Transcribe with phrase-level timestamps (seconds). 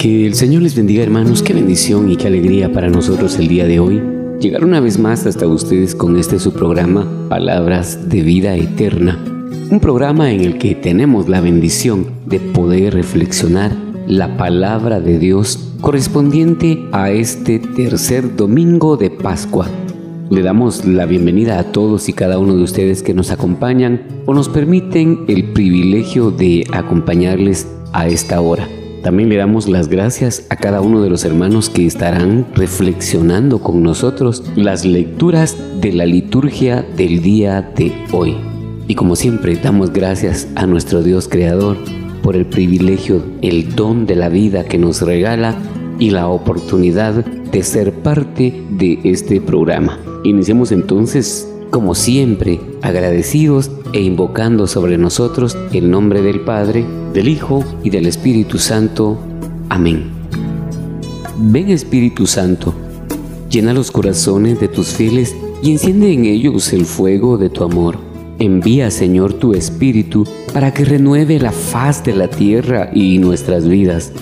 [0.00, 3.66] Que el Señor les bendiga hermanos, qué bendición y qué alegría para nosotros el día
[3.66, 4.00] de hoy.
[4.40, 9.22] Llegar una vez más hasta ustedes con este su programa, Palabras de Vida Eterna.
[9.70, 13.76] Un programa en el que tenemos la bendición de poder reflexionar
[14.06, 19.68] la palabra de Dios correspondiente a este tercer domingo de Pascua.
[20.30, 24.32] Le damos la bienvenida a todos y cada uno de ustedes que nos acompañan o
[24.32, 28.66] nos permiten el privilegio de acompañarles a esta hora.
[29.02, 33.82] También le damos las gracias a cada uno de los hermanos que estarán reflexionando con
[33.82, 38.36] nosotros las lecturas de la liturgia del día de hoy.
[38.88, 41.78] Y como siempre, damos gracias a nuestro Dios Creador
[42.22, 45.56] por el privilegio, el don de la vida que nos regala
[45.98, 49.98] y la oportunidad de ser parte de este programa.
[50.24, 57.64] Iniciemos entonces como siempre, agradecidos e invocando sobre nosotros el nombre del Padre, del Hijo
[57.84, 59.18] y del Espíritu Santo.
[59.68, 60.10] Amén.
[61.38, 62.74] Ven Espíritu Santo,
[63.48, 67.98] llena los corazones de tus fieles y enciende en ellos el fuego de tu amor.
[68.38, 74.12] Envía, Señor, tu Espíritu para que renueve la faz de la tierra y nuestras vidas.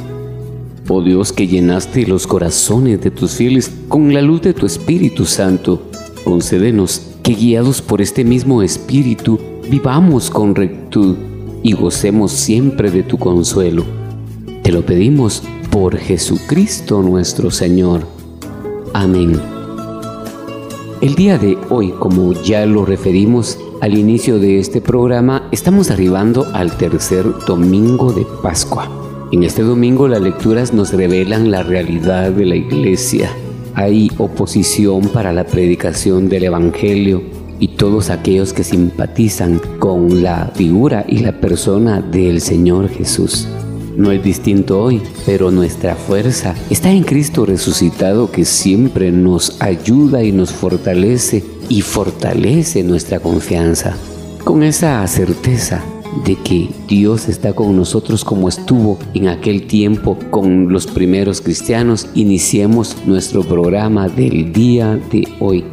[0.88, 5.24] Oh Dios que llenaste los corazones de tus fieles con la luz de tu Espíritu
[5.24, 5.82] Santo,
[6.24, 9.38] concédenos que guiados por este mismo Espíritu
[9.70, 11.14] vivamos con rectitud
[11.62, 13.84] y gocemos siempre de tu consuelo.
[14.62, 18.06] Te lo pedimos por Jesucristo nuestro Señor.
[18.94, 19.38] Amén.
[21.02, 26.46] El día de hoy, como ya lo referimos al inicio de este programa, estamos arribando
[26.54, 28.90] al tercer domingo de Pascua.
[29.32, 33.30] En este domingo las lecturas nos revelan la realidad de la iglesia
[33.78, 37.22] hay oposición para la predicación del Evangelio
[37.60, 43.46] y todos aquellos que simpatizan con la figura y la persona del Señor Jesús.
[43.96, 50.24] No es distinto hoy, pero nuestra fuerza está en Cristo resucitado que siempre nos ayuda
[50.24, 53.96] y nos fortalece y fortalece nuestra confianza.
[54.42, 55.84] Con esa certeza
[56.24, 62.08] de que Dios está con nosotros como estuvo en aquel tiempo con los primeros cristianos,
[62.14, 65.64] iniciemos nuestro programa del día de hoy.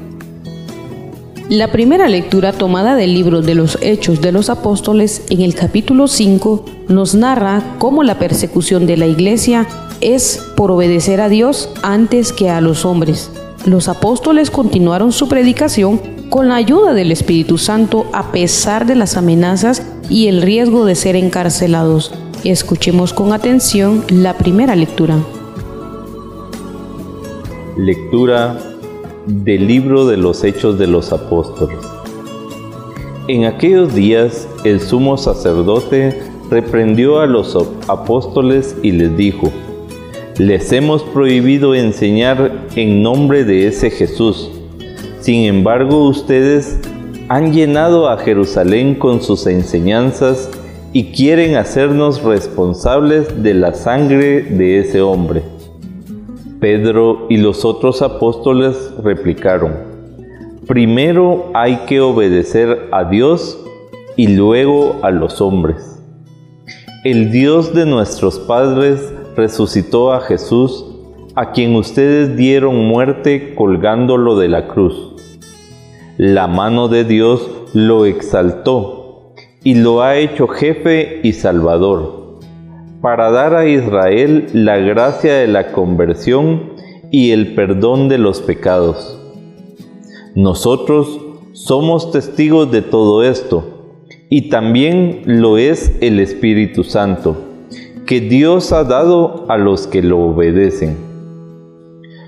[1.50, 6.08] La primera lectura tomada del libro de los Hechos de los Apóstoles en el capítulo
[6.08, 9.68] 5 nos narra cómo la persecución de la iglesia
[10.02, 13.30] es por obedecer a Dios antes que a los hombres.
[13.66, 19.18] Los apóstoles continuaron su predicación con la ayuda del Espíritu Santo a pesar de las
[19.18, 22.14] amenazas y el riesgo de ser encarcelados.
[22.44, 25.18] Escuchemos con atención la primera lectura.
[27.78, 28.60] Lectura
[29.26, 31.80] del libro de los Hechos de los Apóstoles.
[33.28, 36.22] En aquellos días el sumo sacerdote
[36.52, 39.52] reprendió a los apóstoles y les dijo,
[40.38, 44.52] les hemos prohibido enseñar en nombre de ese Jesús.
[45.26, 46.80] Sin embargo, ustedes
[47.30, 50.52] han llenado a Jerusalén con sus enseñanzas
[50.94, 55.42] y quieren hacernos responsables de la sangre de ese hombre.
[56.60, 59.74] Pedro y los otros apóstoles replicaron,
[60.68, 63.58] primero hay que obedecer a Dios
[64.16, 66.04] y luego a los hombres.
[67.04, 69.02] El Dios de nuestros padres
[69.36, 70.86] resucitó a Jesús,
[71.34, 75.15] a quien ustedes dieron muerte colgándolo de la cruz
[76.18, 79.34] la mano de Dios lo exaltó
[79.64, 82.40] y lo ha hecho jefe y salvador,
[83.02, 86.72] para dar a Israel la gracia de la conversión
[87.12, 89.20] y el perdón de los pecados.
[90.36, 91.20] Nosotros
[91.52, 93.98] somos testigos de todo esto,
[94.30, 97.36] y también lo es el Espíritu Santo,
[98.06, 100.96] que Dios ha dado a los que lo obedecen.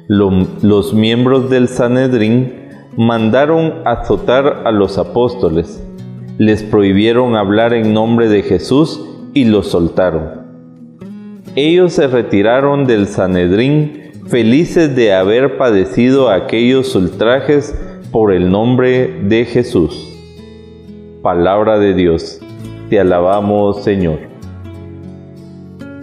[0.10, 2.67] los miembros del Sanedrín
[2.98, 5.82] mandaron azotar a los apóstoles,
[6.40, 9.00] les prohibieron hablar en nombre de Jesús
[9.34, 10.48] y los soltaron.
[11.56, 17.74] Ellos se retiraron del Sanedrín felices de haber padecido aquellos ultrajes
[18.12, 20.10] por el nombre de Jesús.
[21.22, 22.40] Palabra de Dios,
[22.90, 24.20] te alabamos Señor.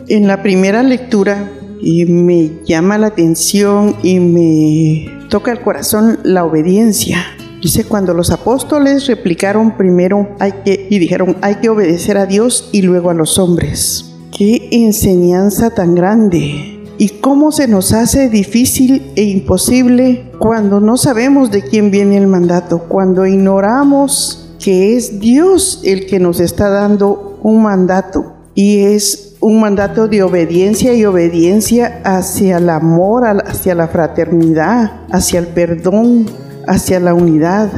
[0.08, 1.50] En la primera lectura
[1.80, 7.24] y me llama la atención y me toca el corazón la obediencia.
[7.62, 12.68] Dice cuando los apóstoles replicaron primero hay que y dijeron hay que obedecer a Dios
[12.72, 14.12] y luego a los hombres.
[14.36, 16.70] Qué enseñanza tan grande.
[16.98, 22.28] Y cómo se nos hace difícil e imposible cuando no sabemos de quién viene el
[22.28, 29.23] mandato, cuando ignoramos que es Dios el que nos está dando un mandato y es
[29.44, 36.24] un mandato de obediencia y obediencia hacia el amor, hacia la fraternidad, hacia el perdón,
[36.66, 37.68] hacia la unidad.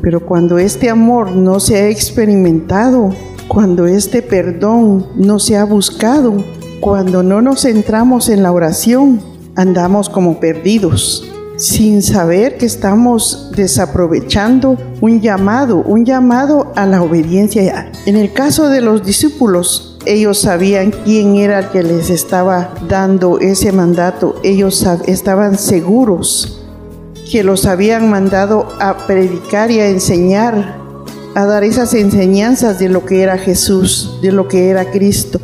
[0.00, 3.10] Pero cuando este amor no se ha experimentado,
[3.48, 6.36] cuando este perdón no se ha buscado,
[6.78, 9.20] cuando no nos centramos en la oración,
[9.56, 17.90] andamos como perdidos, sin saber que estamos desaprovechando un llamado, un llamado a la obediencia.
[18.06, 23.38] En el caso de los discípulos, ellos sabían quién era el que les estaba dando
[23.38, 26.60] ese mandato, ellos estaban seguros
[27.30, 30.82] que los habían mandado a predicar y a enseñar
[31.34, 35.40] a dar esas enseñanzas de lo que era Jesús, de lo que era Cristo.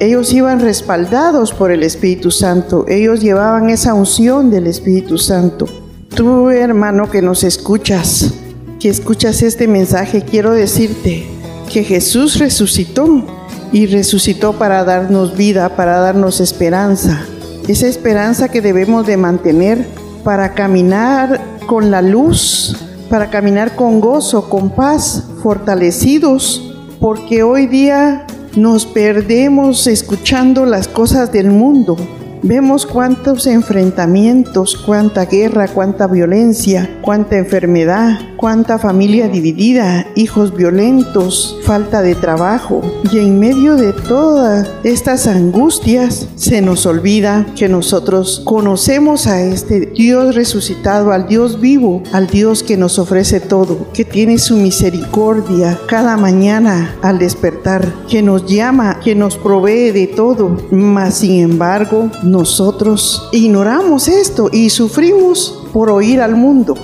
[0.00, 5.66] Ellos iban respaldados por el Espíritu Santo, ellos llevaban esa unción del Espíritu Santo.
[6.14, 8.32] Tú, hermano, que nos escuchas,
[8.80, 11.26] que escuchas este mensaje, quiero decirte
[11.72, 13.39] que Jesús resucitó
[13.72, 17.24] y resucitó para darnos vida, para darnos esperanza.
[17.68, 19.86] Esa esperanza que debemos de mantener
[20.24, 22.76] para caminar con la luz
[23.10, 28.24] para caminar con gozo, con paz, fortalecidos, porque hoy día
[28.54, 31.96] nos perdemos escuchando las cosas del mundo
[32.42, 42.00] Vemos cuántos enfrentamientos, cuánta guerra, cuánta violencia, cuánta enfermedad, cuánta familia dividida, hijos violentos, falta
[42.00, 42.80] de trabajo.
[43.12, 49.80] Y en medio de todas estas angustias se nos olvida que nosotros conocemos a este
[49.80, 55.78] Dios resucitado, al Dios vivo, al Dios que nos ofrece todo, que tiene su misericordia
[55.86, 60.56] cada mañana al despertar, que nos llama, que nos provee de todo.
[60.70, 66.74] Mas sin embargo, nosotros ignoramos esto y sufrimos por oír al mundo.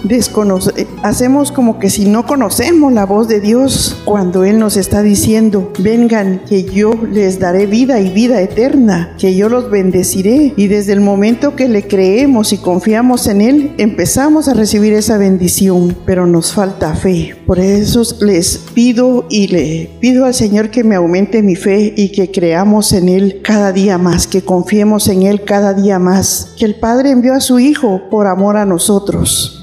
[1.02, 5.72] Hacemos como que si no conocemos la voz de Dios cuando Él nos está diciendo,
[5.78, 10.54] vengan que yo les daré vida y vida eterna, que yo los bendeciré.
[10.56, 15.18] Y desde el momento que le creemos y confiamos en Él, empezamos a recibir esa
[15.18, 17.34] bendición, pero nos falta fe.
[17.46, 22.12] Por eso les pido y le pido al Señor que me aumente mi fe y
[22.12, 26.64] que creamos en Él cada día más, que confiemos en Él cada día más, que
[26.64, 28.75] el Padre envió a su Hijo por amor a nosotros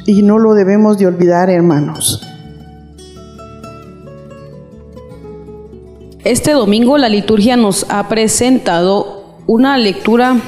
[0.05, 2.21] y no lo debemos de olvidar, hermanos.
[6.23, 10.39] Este domingo la liturgia nos ha presentado una lectura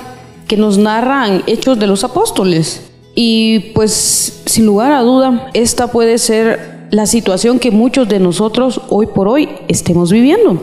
[0.48, 2.82] que nos narra hechos de los apóstoles.
[3.14, 8.82] Y pues sin lugar a duda, esta puede ser la situación que muchos de nosotros
[8.90, 10.62] hoy por hoy estemos viviendo.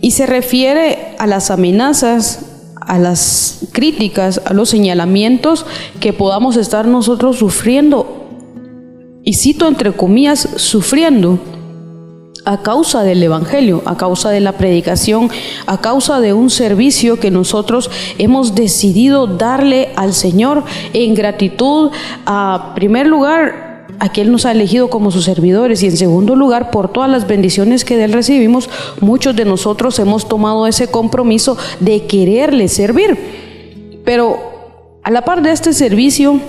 [0.00, 5.66] Y se refiere a las amenazas a las críticas, a los señalamientos
[6.00, 8.26] que podamos estar nosotros sufriendo,
[9.22, 11.38] y cito entre comillas, sufriendo
[12.44, 15.30] a causa del Evangelio, a causa de la predicación,
[15.66, 21.90] a causa de un servicio que nosotros hemos decidido darle al Señor en gratitud
[22.26, 23.69] a primer lugar
[24.00, 27.26] a Él nos ha elegido como sus servidores y en segundo lugar, por todas las
[27.28, 34.00] bendiciones que de Él recibimos, muchos de nosotros hemos tomado ese compromiso de quererle servir.
[34.04, 34.38] Pero
[35.02, 36.40] a la par de este servicio,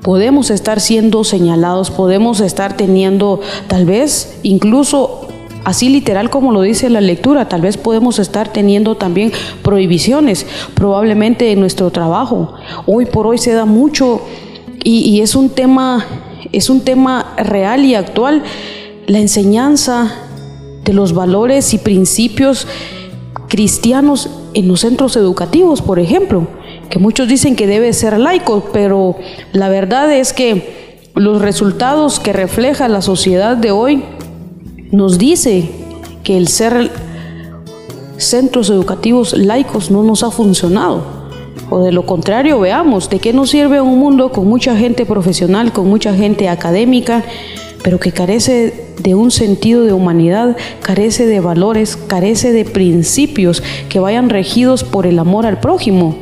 [0.00, 5.28] podemos estar siendo señalados, podemos estar teniendo tal vez incluso
[5.64, 9.30] así literal como lo dice la lectura, tal vez podemos estar teniendo también
[9.62, 12.54] prohibiciones, probablemente en nuestro trabajo.
[12.86, 14.22] Hoy por hoy se da mucho
[14.84, 16.04] y es un tema
[16.50, 18.42] es un tema real y actual,
[19.06, 20.12] la enseñanza
[20.84, 22.66] de los valores y principios
[23.48, 26.46] cristianos en los centros educativos, por ejemplo,
[26.90, 29.16] que muchos dicen que debe ser laico, pero
[29.52, 34.02] la verdad es que los resultados que refleja la sociedad de hoy
[34.90, 35.70] nos dice
[36.24, 36.90] que el ser
[38.16, 41.21] centros educativos laicos no nos ha funcionado.
[41.74, 45.72] O de lo contrario, veamos, ¿de qué nos sirve un mundo con mucha gente profesional,
[45.72, 47.24] con mucha gente académica,
[47.82, 54.00] pero que carece de un sentido de humanidad, carece de valores, carece de principios que
[54.00, 56.14] vayan regidos por el amor al prójimo?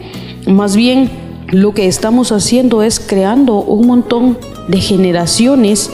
[0.47, 1.11] Más bien,
[1.49, 4.39] lo que estamos haciendo es creando un montón
[4.69, 5.91] de generaciones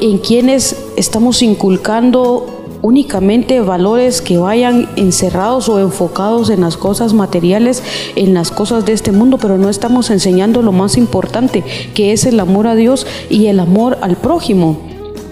[0.00, 2.57] en quienes estamos inculcando
[2.88, 7.82] únicamente valores que vayan encerrados o enfocados en las cosas materiales,
[8.16, 12.24] en las cosas de este mundo, pero no estamos enseñando lo más importante, que es
[12.24, 14.78] el amor a Dios y el amor al prójimo.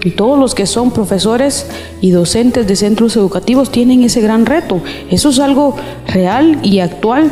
[0.03, 1.65] Y todos los que son profesores
[1.99, 4.79] y docentes de centros educativos tienen ese gran reto.
[5.09, 7.31] Eso es algo real y actual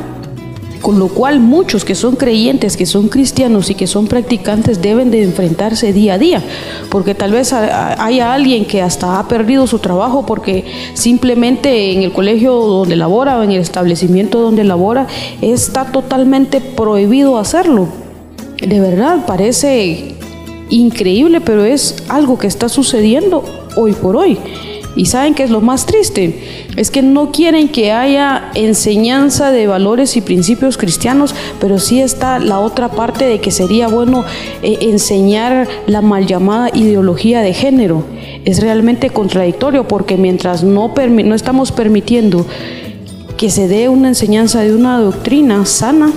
[0.85, 5.09] con lo cual muchos que son creyentes, que son cristianos y que son practicantes deben
[5.09, 6.43] de enfrentarse día a día,
[6.91, 10.63] porque tal vez haya alguien que hasta ha perdido su trabajo porque
[10.93, 15.07] simplemente en el colegio donde labora o en el establecimiento donde labora
[15.41, 17.87] está totalmente prohibido hacerlo.
[18.61, 20.13] De verdad, parece
[20.69, 23.43] increíble, pero es algo que está sucediendo
[23.75, 24.37] hoy por hoy.
[24.95, 26.39] Y saben que es lo más triste,
[26.77, 32.39] es que no quieren que haya enseñanza de valores y principios cristianos, pero sí está
[32.39, 34.23] la otra parte de que sería bueno
[34.63, 38.05] eh, enseñar la mal llamada ideología de género.
[38.45, 42.45] Es realmente contradictorio porque mientras no, no estamos permitiendo
[43.37, 46.13] que se dé una enseñanza de una doctrina sana,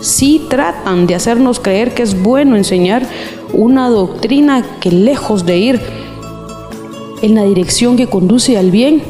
[0.00, 3.04] sí tratan de hacernos creer que es bueno enseñar
[3.52, 5.80] una doctrina que lejos de ir
[7.22, 9.02] en la dirección que conduce al bien,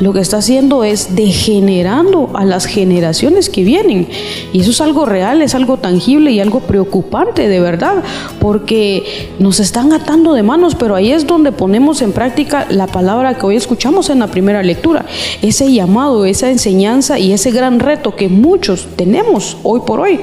[0.00, 4.08] lo que está haciendo es degenerando a las generaciones que vienen.
[4.52, 8.02] Y eso es algo real, es algo tangible y algo preocupante de verdad,
[8.40, 13.36] porque nos están atando de manos, pero ahí es donde ponemos en práctica la palabra
[13.36, 15.04] que hoy escuchamos en la primera lectura,
[15.42, 20.20] ese llamado, esa enseñanza y ese gran reto que muchos tenemos hoy por hoy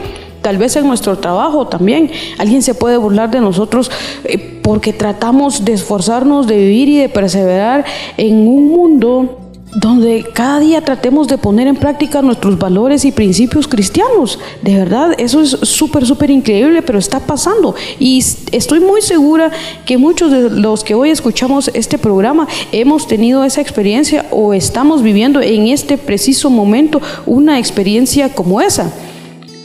[0.48, 2.10] tal vez en nuestro trabajo también.
[2.38, 3.92] Alguien se puede burlar de nosotros
[4.24, 7.84] eh, porque tratamos de esforzarnos, de vivir y de perseverar
[8.16, 9.40] en un mundo
[9.76, 14.40] donde cada día tratemos de poner en práctica nuestros valores y principios cristianos.
[14.62, 17.76] De verdad, eso es súper, súper increíble, pero está pasando.
[18.00, 18.24] Y
[18.54, 19.52] estoy muy segura
[19.86, 25.04] que muchos de los que hoy escuchamos este programa hemos tenido esa experiencia o estamos
[25.04, 28.94] viviendo en este preciso momento una experiencia como esa.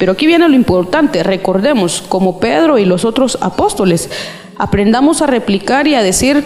[0.02, 4.10] Pero aquí viene lo importante, recordemos, como Pedro y los otros apóstoles,
[4.58, 6.42] aprendamos a replicar y a decir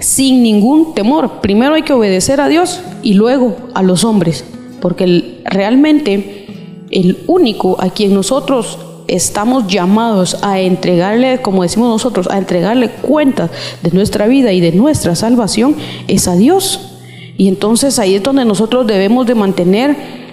[0.00, 1.40] sin ningún temor.
[1.40, 4.44] Primero hay que obedecer a Dios y luego a los hombres,
[4.82, 12.36] porque realmente el único a quien nosotros estamos llamados a entregarle, como decimos nosotros, a
[12.36, 13.50] entregarle cuentas
[13.82, 15.74] de nuestra vida y de nuestra salvación
[16.06, 16.98] es a Dios.
[17.38, 20.27] Y entonces ahí es donde nosotros debemos de mantener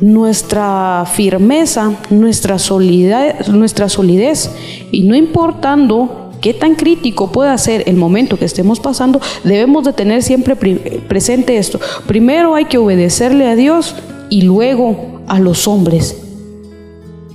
[0.00, 4.50] nuestra firmeza, nuestra solidez, nuestra solidez.
[4.90, 9.92] Y no importando qué tan crítico pueda ser el momento que estemos pasando, debemos de
[9.92, 11.80] tener siempre presente esto.
[12.06, 13.96] Primero hay que obedecerle a Dios
[14.30, 16.22] y luego a los hombres.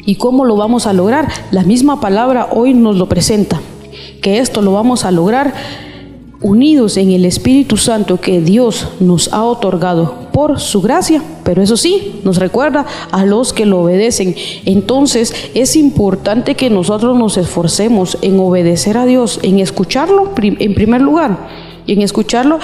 [0.06, 1.30] ¿Y cómo lo vamos a lograr?
[1.52, 3.62] La misma palabra hoy nos lo presenta,
[4.22, 5.54] que esto lo vamos a lograr
[6.42, 11.78] unidos en el Espíritu Santo que Dios nos ha otorgado por su gracia, pero eso
[11.78, 14.36] sí, nos recuerda a los que lo obedecen.
[14.66, 21.02] Entonces es importante que nosotros nos esforcemos en obedecer a Dios, en escucharlo en primer
[21.02, 21.38] lugar,
[21.88, 22.60] en escucharlo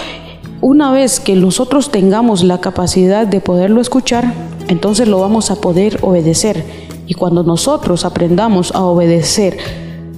[0.61, 4.33] una vez que nosotros tengamos la capacidad de poderlo escuchar,
[4.67, 6.65] entonces lo vamos a poder obedecer.
[7.07, 9.57] Y cuando nosotros aprendamos a obedecer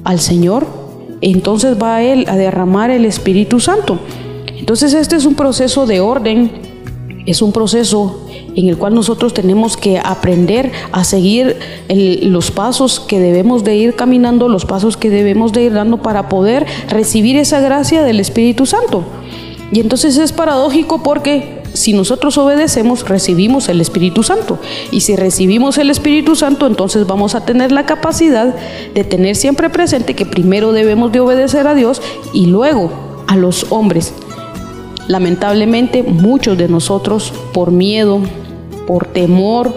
[0.04, 0.66] al Señor,
[1.22, 4.00] entonces va Él a derramar el Espíritu Santo.
[4.58, 6.71] Entonces este es un proceso de orden,
[7.26, 8.26] es un proceso
[8.56, 11.58] en el cual nosotros tenemos que aprender a seguir
[12.24, 16.30] los pasos que debemos de ir caminando, los pasos que debemos de ir dando para
[16.30, 19.04] poder recibir esa gracia del Espíritu Santo.
[19.72, 24.60] Y entonces es paradójico porque si nosotros obedecemos, recibimos el Espíritu Santo.
[24.92, 28.54] Y si recibimos el Espíritu Santo, entonces vamos a tener la capacidad
[28.94, 32.02] de tener siempre presente que primero debemos de obedecer a Dios
[32.34, 32.92] y luego
[33.28, 34.14] a los hombres.
[35.12, 38.22] Lamentablemente, muchos de nosotros, por miedo,
[38.88, 39.74] por temor,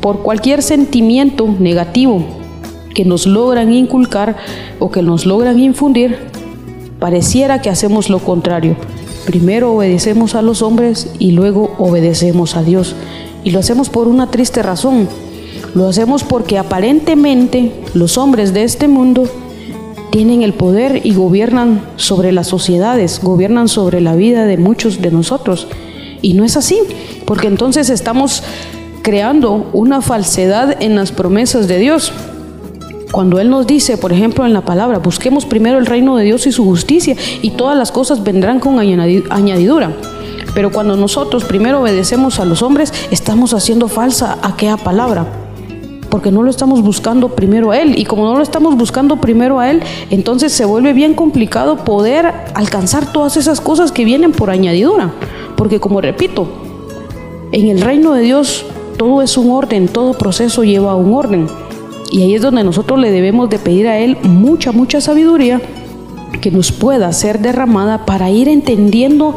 [0.00, 2.24] por cualquier sentimiento negativo
[2.94, 4.36] que nos logran inculcar
[4.78, 6.16] o que nos logran infundir,
[6.98, 8.76] pareciera que hacemos lo contrario
[9.28, 12.96] Primero obedecemos a los hombres y luego obedecemos a Dios.
[13.44, 15.06] Y lo hacemos por una triste razón.
[15.74, 19.24] Lo hacemos porque aparentemente los hombres de este mundo
[20.10, 25.10] tienen el poder y gobiernan sobre las sociedades, gobiernan sobre la vida de muchos de
[25.10, 25.68] nosotros.
[26.22, 26.78] Y no es así,
[27.24, 28.42] porque entonces estamos
[29.02, 32.12] creando una falsedad en las promesas de Dios.
[33.12, 36.46] Cuando Él nos dice, por ejemplo, en la palabra, busquemos primero el reino de Dios
[36.46, 39.92] y su justicia y todas las cosas vendrán con añadidura.
[40.54, 45.47] Pero cuando nosotros primero obedecemos a los hombres, estamos haciendo falsa aquella palabra.
[46.10, 47.98] Porque no lo estamos buscando primero a Él.
[47.98, 52.32] Y como no lo estamos buscando primero a Él, entonces se vuelve bien complicado poder
[52.54, 55.12] alcanzar todas esas cosas que vienen por añadidura.
[55.56, 56.48] Porque como repito,
[57.52, 58.64] en el reino de Dios
[58.98, 61.46] todo es un orden, todo proceso lleva un orden.
[62.10, 65.60] Y ahí es donde nosotros le debemos de pedir a Él mucha, mucha sabiduría
[66.40, 69.36] que nos pueda ser derramada para ir entendiendo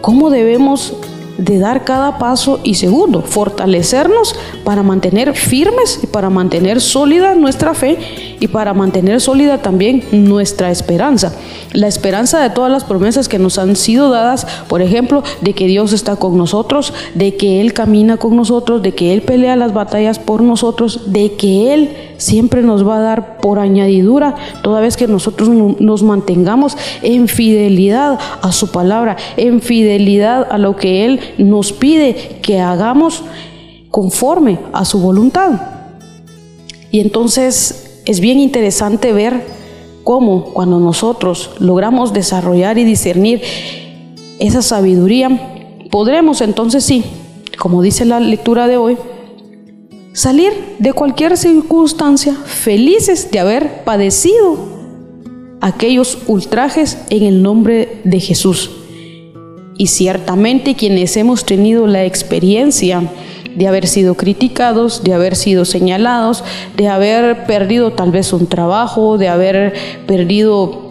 [0.00, 0.94] cómo debemos
[1.38, 7.74] de dar cada paso y segundo, fortalecernos para mantener firmes y para mantener sólida nuestra
[7.74, 7.98] fe
[8.40, 11.34] y para mantener sólida también nuestra esperanza.
[11.72, 15.66] La esperanza de todas las promesas que nos han sido dadas, por ejemplo, de que
[15.66, 19.74] Dios está con nosotros, de que Él camina con nosotros, de que Él pelea las
[19.74, 24.96] batallas por nosotros, de que Él siempre nos va a dar por añadidura toda vez
[24.96, 31.20] que nosotros nos mantengamos en fidelidad a su palabra, en fidelidad a lo que Él
[31.38, 33.22] nos pide que hagamos
[33.90, 35.60] conforme a su voluntad.
[36.90, 39.46] Y entonces es bien interesante ver
[40.04, 43.42] cómo cuando nosotros logramos desarrollar y discernir
[44.38, 45.30] esa sabiduría,
[45.90, 47.04] podremos entonces sí,
[47.58, 48.96] como dice la lectura de hoy,
[50.12, 54.56] salir de cualquier circunstancia felices de haber padecido
[55.60, 58.70] aquellos ultrajes en el nombre de Jesús.
[59.78, 63.02] Y ciertamente quienes hemos tenido la experiencia
[63.54, 66.44] de haber sido criticados, de haber sido señalados,
[66.76, 69.74] de haber perdido tal vez un trabajo, de haber
[70.06, 70.86] perdido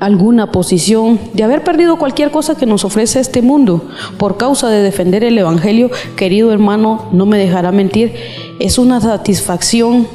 [0.00, 4.82] alguna posición, de haber perdido cualquier cosa que nos ofrece este mundo por causa de
[4.82, 8.14] defender el Evangelio, querido hermano, no me dejará mentir,
[8.60, 10.06] es una satisfacción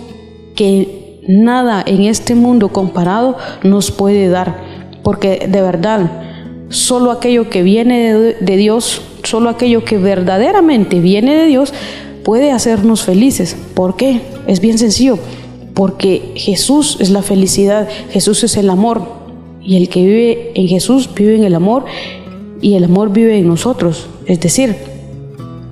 [0.55, 4.63] que nada en este mundo comparado nos puede dar,
[5.03, 6.30] porque de verdad,
[6.71, 11.73] solo aquello que viene de, Dios, solo aquello que verdaderamente viene de Dios,
[12.23, 13.55] puede hacernos felices.
[13.75, 14.21] ¿Por qué?
[14.47, 15.19] Es bien sencillo,
[15.73, 19.21] porque Jesús es la felicidad, Jesús es el amor,
[19.63, 21.85] y el que vive en Jesús vive en el amor
[22.61, 24.07] y el amor vive en nosotros.
[24.25, 24.75] Es decir,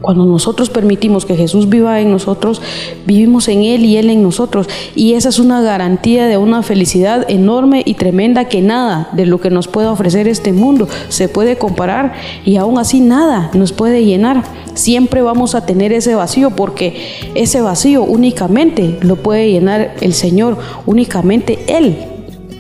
[0.02, 2.62] cuando nosotros permitimos que Jesús viva en nosotros,
[3.06, 4.70] vivimos en Él y Él en nosotros.
[4.96, 9.42] Y esa es una garantía de una felicidad enorme y tremenda que nada de lo
[9.42, 12.14] que nos pueda ofrecer este mundo se puede comparar
[12.46, 14.44] y aún así nada nos puede llenar.
[14.74, 16.96] Siempre vamos a tener ese vacío porque
[17.36, 21.98] ese vacío únicamente lo puede llenar el Señor, únicamente Él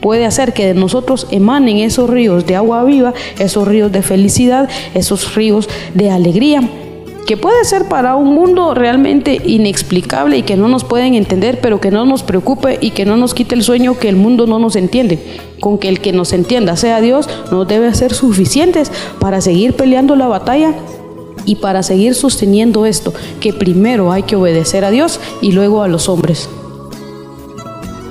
[0.01, 4.69] puede hacer que de nosotros emanen esos ríos de agua viva, esos ríos de felicidad,
[4.93, 6.61] esos ríos de alegría
[7.29, 11.79] que puede ser para un mundo realmente inexplicable y que no nos pueden entender, pero
[11.79, 14.57] que no nos preocupe y que no nos quite el sueño que el mundo no
[14.57, 15.19] nos entiende.
[15.59, 20.15] Con que el que nos entienda sea Dios, nos debe ser suficientes para seguir peleando
[20.15, 20.73] la batalla
[21.45, 25.87] y para seguir sosteniendo esto, que primero hay que obedecer a Dios y luego a
[25.87, 26.49] los hombres.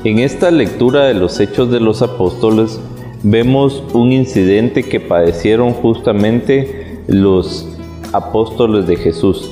[0.05, 2.79] En esta lectura de los Hechos de los Apóstoles
[3.25, 7.78] vemos un incidente que padecieron justamente los
[8.13, 9.51] apóstoles de Jesús.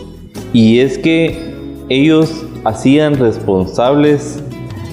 [0.53, 1.55] Y es que
[1.89, 4.43] ellos hacían responsables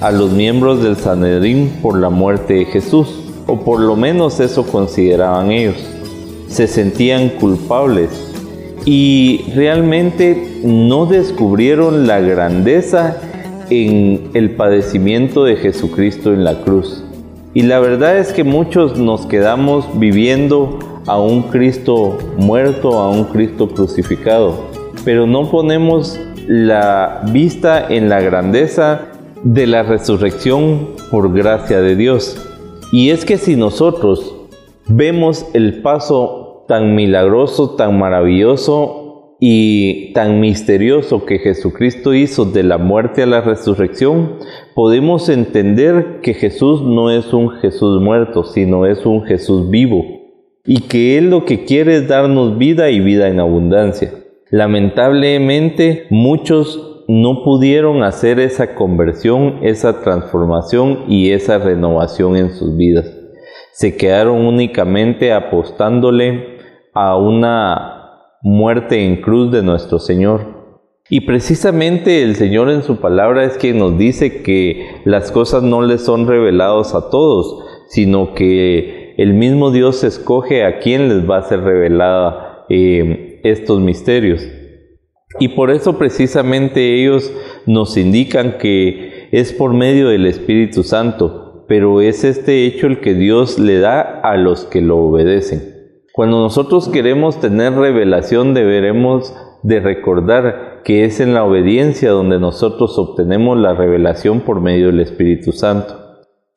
[0.02, 3.08] a los miembros del Sanedrín por la muerte de Jesús,
[3.48, 5.78] o por lo menos eso consideraban ellos.
[6.48, 8.10] Se sentían culpables
[8.86, 13.18] y realmente no descubrieron la grandeza
[13.70, 17.04] en el padecimiento de Jesucristo en la cruz.
[17.54, 23.26] Y la verdad es que muchos nos quedamos viviendo a un Cristo muerto, a un
[23.26, 24.56] Cristo crucificado,
[25.04, 29.08] pero no ponemos la vista en la grandeza
[29.44, 32.38] de la resurrección por gracia de Dios.
[32.92, 34.36] Y es que si nosotros
[34.88, 42.78] vemos el paso tan milagroso, tan maravilloso y tan misterioso que Jesucristo hizo de la
[42.78, 44.38] muerte a la resurrección,
[44.74, 50.23] podemos entender que Jesús no es un Jesús muerto, sino es un Jesús vivo,
[50.66, 54.14] y que Él lo que quiere es darnos vida y vida en abundancia.
[54.50, 63.12] Lamentablemente muchos no pudieron hacer esa conversión, esa transformación y esa renovación en sus vidas.
[63.74, 66.60] Se quedaron únicamente apostándole
[66.94, 70.64] a una muerte en cruz de nuestro Señor.
[71.10, 75.82] Y precisamente el Señor en su palabra es que nos dice que las cosas no
[75.82, 81.38] le son reveladas a todos, sino que el mismo Dios escoge a quién les va
[81.38, 84.48] a ser revelada eh, estos misterios.
[85.40, 87.32] Y por eso precisamente ellos
[87.66, 93.14] nos indican que es por medio del Espíritu Santo, pero es este hecho el que
[93.14, 95.74] Dios le da a los que lo obedecen.
[96.14, 103.00] Cuando nosotros queremos tener revelación deberemos de recordar que es en la obediencia donde nosotros
[103.00, 106.03] obtenemos la revelación por medio del Espíritu Santo.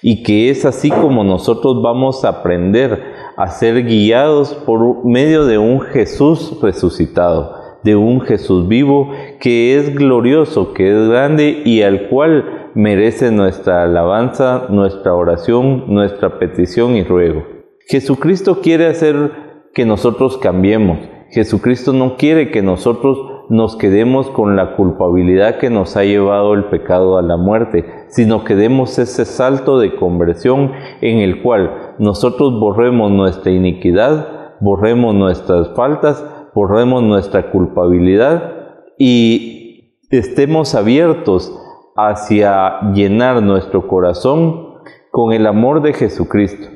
[0.02, 3.02] Y que es así como nosotros vamos a aprender
[3.36, 9.94] a ser guiados por medio de un Jesús resucitado, de un Jesús vivo que es
[9.94, 17.02] glorioso, que es grande y al cual merece nuestra alabanza, nuestra oración, nuestra petición y
[17.02, 17.44] ruego.
[17.88, 19.32] Jesucristo quiere hacer
[19.72, 20.98] que nosotros cambiemos.
[21.30, 26.64] Jesucristo no quiere que nosotros nos quedemos con la culpabilidad que nos ha llevado el
[26.64, 32.58] pecado a la muerte, sino que demos ese salto de conversión en el cual nosotros
[32.58, 38.52] borremos nuestra iniquidad, borremos nuestras faltas, borremos nuestra culpabilidad
[38.98, 41.52] y estemos abiertos
[41.96, 44.80] hacia llenar nuestro corazón
[45.10, 46.68] con el amor de Jesucristo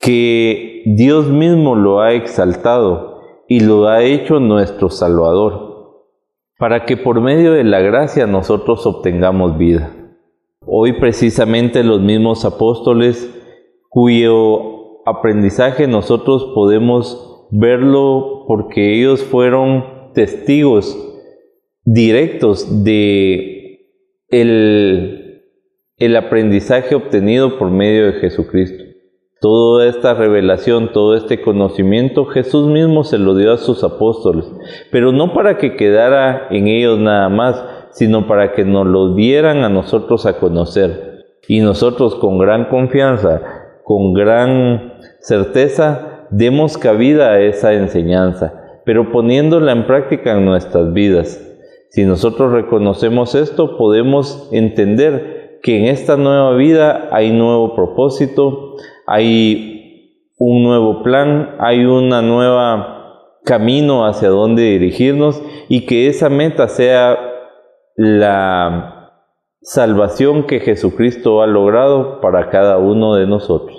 [0.00, 5.65] que Dios mismo lo ha exaltado y lo ha hecho nuestro Salvador,
[6.58, 9.92] para que por medio de la gracia nosotros obtengamos vida.
[10.64, 13.30] Hoy precisamente los mismos apóstoles,
[13.88, 20.98] cuyo aprendizaje nosotros podemos verlo porque ellos fueron testigos
[21.84, 23.92] directos de
[24.28, 25.42] el,
[25.98, 28.85] el aprendizaje obtenido por medio de Jesucristo.
[29.40, 34.46] Toda esta revelación, todo este conocimiento, Jesús mismo se lo dio a sus apóstoles,
[34.90, 39.62] pero no para que quedara en ellos nada más, sino para que nos lo dieran
[39.62, 41.26] a nosotros a conocer.
[41.48, 43.42] Y nosotros con gran confianza,
[43.84, 51.42] con gran certeza, demos cabida a esa enseñanza, pero poniéndola en práctica en nuestras vidas.
[51.90, 60.30] Si nosotros reconocemos esto, podemos entender que en esta nueva vida hay nuevo propósito, hay
[60.38, 62.96] un nuevo plan, hay una nueva
[63.44, 67.16] camino hacia dónde dirigirnos y que esa meta sea
[67.94, 69.12] la
[69.62, 73.78] salvación que Jesucristo ha logrado para cada uno de nosotros.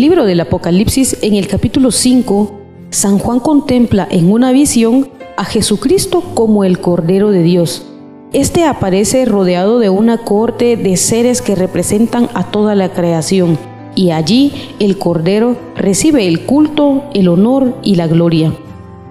[0.00, 2.58] Libro del Apocalipsis en el capítulo 5,
[2.88, 7.86] San Juan contempla en una visión a Jesucristo como el Cordero de Dios.
[8.32, 13.58] Este aparece rodeado de una corte de seres que representan a toda la creación,
[13.94, 18.54] y allí el Cordero recibe el culto, el honor y la gloria.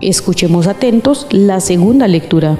[0.02, 2.58] Escuchemos atentos la segunda lectura.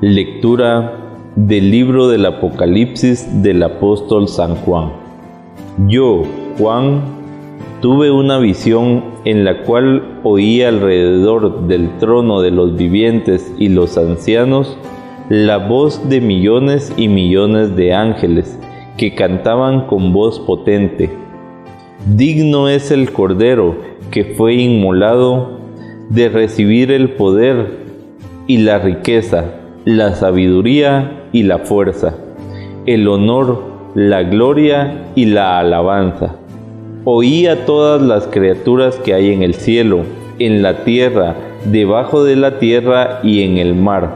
[0.00, 5.04] Lectura del libro del Apocalipsis del apóstol San Juan.
[5.88, 6.22] Yo,
[6.58, 7.02] Juan,
[7.80, 13.98] tuve una visión en la cual oí alrededor del trono de los vivientes y los
[13.98, 14.78] ancianos
[15.28, 18.56] la voz de millones y millones de ángeles
[18.96, 21.10] que cantaban con voz potente.
[22.14, 23.74] Digno es el Cordero
[24.12, 25.58] que fue inmolado
[26.10, 27.78] de recibir el poder
[28.46, 29.46] y la riqueza,
[29.84, 32.14] la sabiduría y la fuerza,
[32.86, 33.64] el honor,
[33.96, 36.36] la gloria y la alabanza
[37.06, 40.04] Oí a todas las criaturas que hay en el cielo,
[40.38, 41.36] en la tierra,
[41.66, 44.14] debajo de la tierra y en el mar,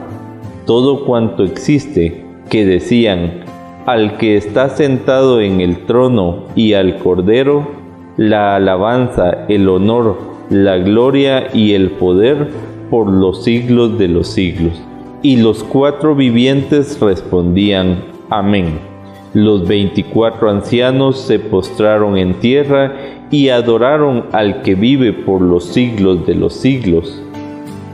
[0.65, 3.43] todo cuanto existe, que decían,
[3.85, 7.67] al que está sentado en el trono y al Cordero,
[8.17, 10.17] la alabanza, el honor,
[10.49, 12.47] la gloria y el poder
[12.89, 14.73] por los siglos de los siglos.
[15.21, 18.88] Y los cuatro vivientes respondían, Amén.
[19.33, 22.93] Los veinticuatro ancianos se postraron en tierra
[23.29, 27.21] y adoraron al que vive por los siglos de los siglos.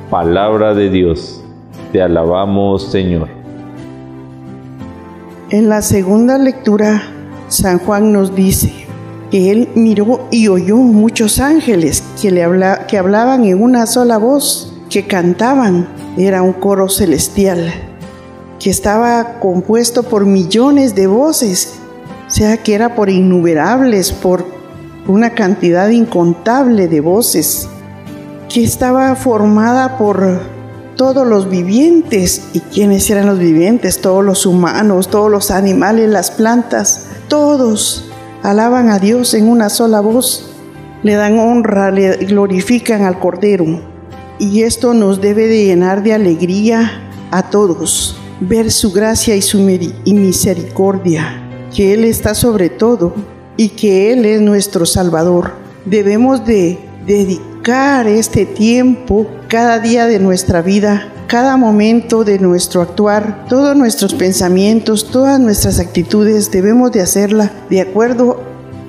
[0.10, 1.44] Palabra de Dios,
[1.92, 3.28] te alabamos Señor.
[5.50, 7.04] En la segunda lectura,
[7.50, 8.72] San Juan nos dice
[9.30, 12.48] que él miró y oyó muchos ángeles que, le
[12.88, 15.86] que hablaban en una sola voz, que cantaban,
[16.18, 17.74] era un coro celestial
[18.60, 21.76] que estaba compuesto por millones de voces,
[22.28, 24.46] sea que era por innumerables, por
[25.08, 27.68] una cantidad incontable de voces
[28.50, 30.40] que estaba formada por
[30.96, 32.44] todos los vivientes.
[32.54, 34.02] ¿Y quiénes eran los vivientes?
[34.02, 38.06] Todos los humanos, todos los animales, las plantas, todos
[38.44, 40.50] alaban a Dios en una sola voz,
[41.04, 43.66] le dan honra, le glorifican al Cordero.
[44.40, 49.60] Y esto nos debe de llenar de alegría a todos, ver su gracia y su
[49.60, 51.42] misericordia,
[51.76, 53.14] que Él está sobre todo
[53.58, 55.54] y que Él es nuestro Salvador.
[55.86, 63.46] Debemos de dedicar este tiempo cada día de nuestra vida, cada momento de nuestro actuar,
[63.50, 68.44] todos nuestros pensamientos, todas nuestras actitudes, debemos de hacerla de acuerdo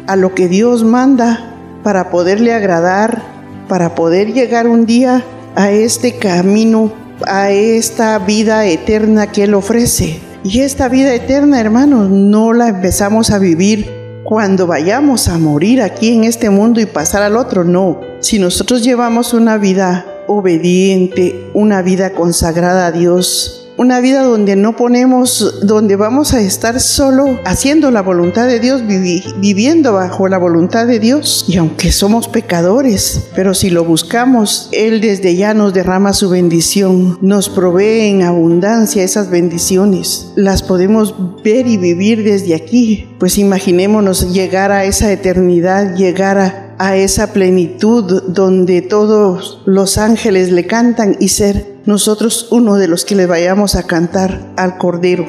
[0.06, 3.22] a lo que Dios manda para poderle agradar,
[3.68, 6.92] para poder llegar un día a este camino,
[7.26, 10.20] a esta vida eterna que Él ofrece.
[10.44, 13.90] Y esta vida eterna, hermanos, no la empezamos a vivir
[14.24, 18.00] cuando vayamos a morir aquí en este mundo y pasar al otro, no.
[18.20, 24.76] Si nosotros llevamos una vida obediente, una vida consagrada a Dios, una vida donde no
[24.76, 30.86] ponemos, donde vamos a estar solo haciendo la voluntad de Dios, viviendo bajo la voluntad
[30.86, 31.44] de Dios.
[31.48, 37.18] Y aunque somos pecadores, pero si lo buscamos, Él desde ya nos derrama su bendición,
[37.20, 40.32] nos provee en abundancia esas bendiciones.
[40.36, 43.08] Las podemos ver y vivir desde aquí.
[43.18, 50.50] Pues imaginémonos llegar a esa eternidad, llegar a a esa plenitud donde todos los ángeles
[50.50, 55.24] le cantan y ser nosotros uno de los que le vayamos a cantar al Cordero.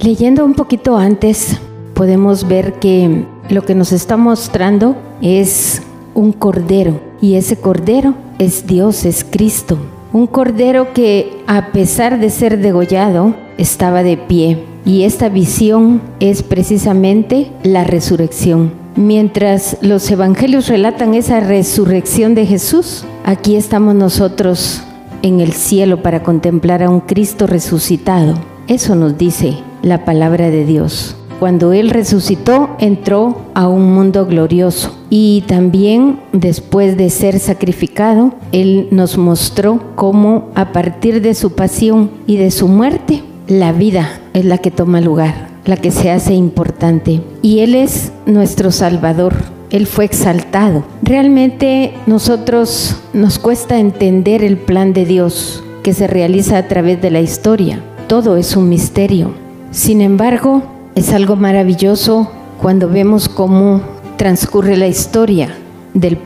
[0.00, 1.58] Leyendo un poquito antes,
[1.94, 5.82] podemos ver que lo que nos está mostrando es
[6.14, 9.78] un Cordero y ese Cordero es Dios, es Cristo.
[10.12, 14.64] Un Cordero que a pesar de ser degollado, estaba de pie.
[14.84, 23.04] Y esta visión es precisamente la resurrección Mientras los evangelios relatan esa resurrección de Jesús,
[23.24, 24.84] aquí estamos nosotros
[25.22, 28.34] en el cielo para contemplar a un Cristo resucitado.
[28.66, 31.16] Eso nos dice la palabra de Dios.
[31.40, 38.88] Cuando Él resucitó, entró a un mundo glorioso y también después de ser sacrificado, Él
[38.90, 44.44] nos mostró cómo a partir de su pasión y de su muerte, la vida es
[44.44, 47.22] la que toma lugar la que se hace importante.
[47.42, 49.34] Y Él es nuestro Salvador.
[49.74, 50.84] Él fue exaltado.
[51.02, 57.10] Realmente nosotros nos cuesta entender el plan de Dios que se realiza a través de
[57.10, 57.82] la historia.
[58.06, 59.32] Todo es un misterio.
[59.72, 60.62] Sin embargo,
[60.94, 62.30] es algo maravilloso
[62.62, 63.80] cuando vemos cómo
[64.16, 65.52] transcurre la historia
[65.92, 66.18] del,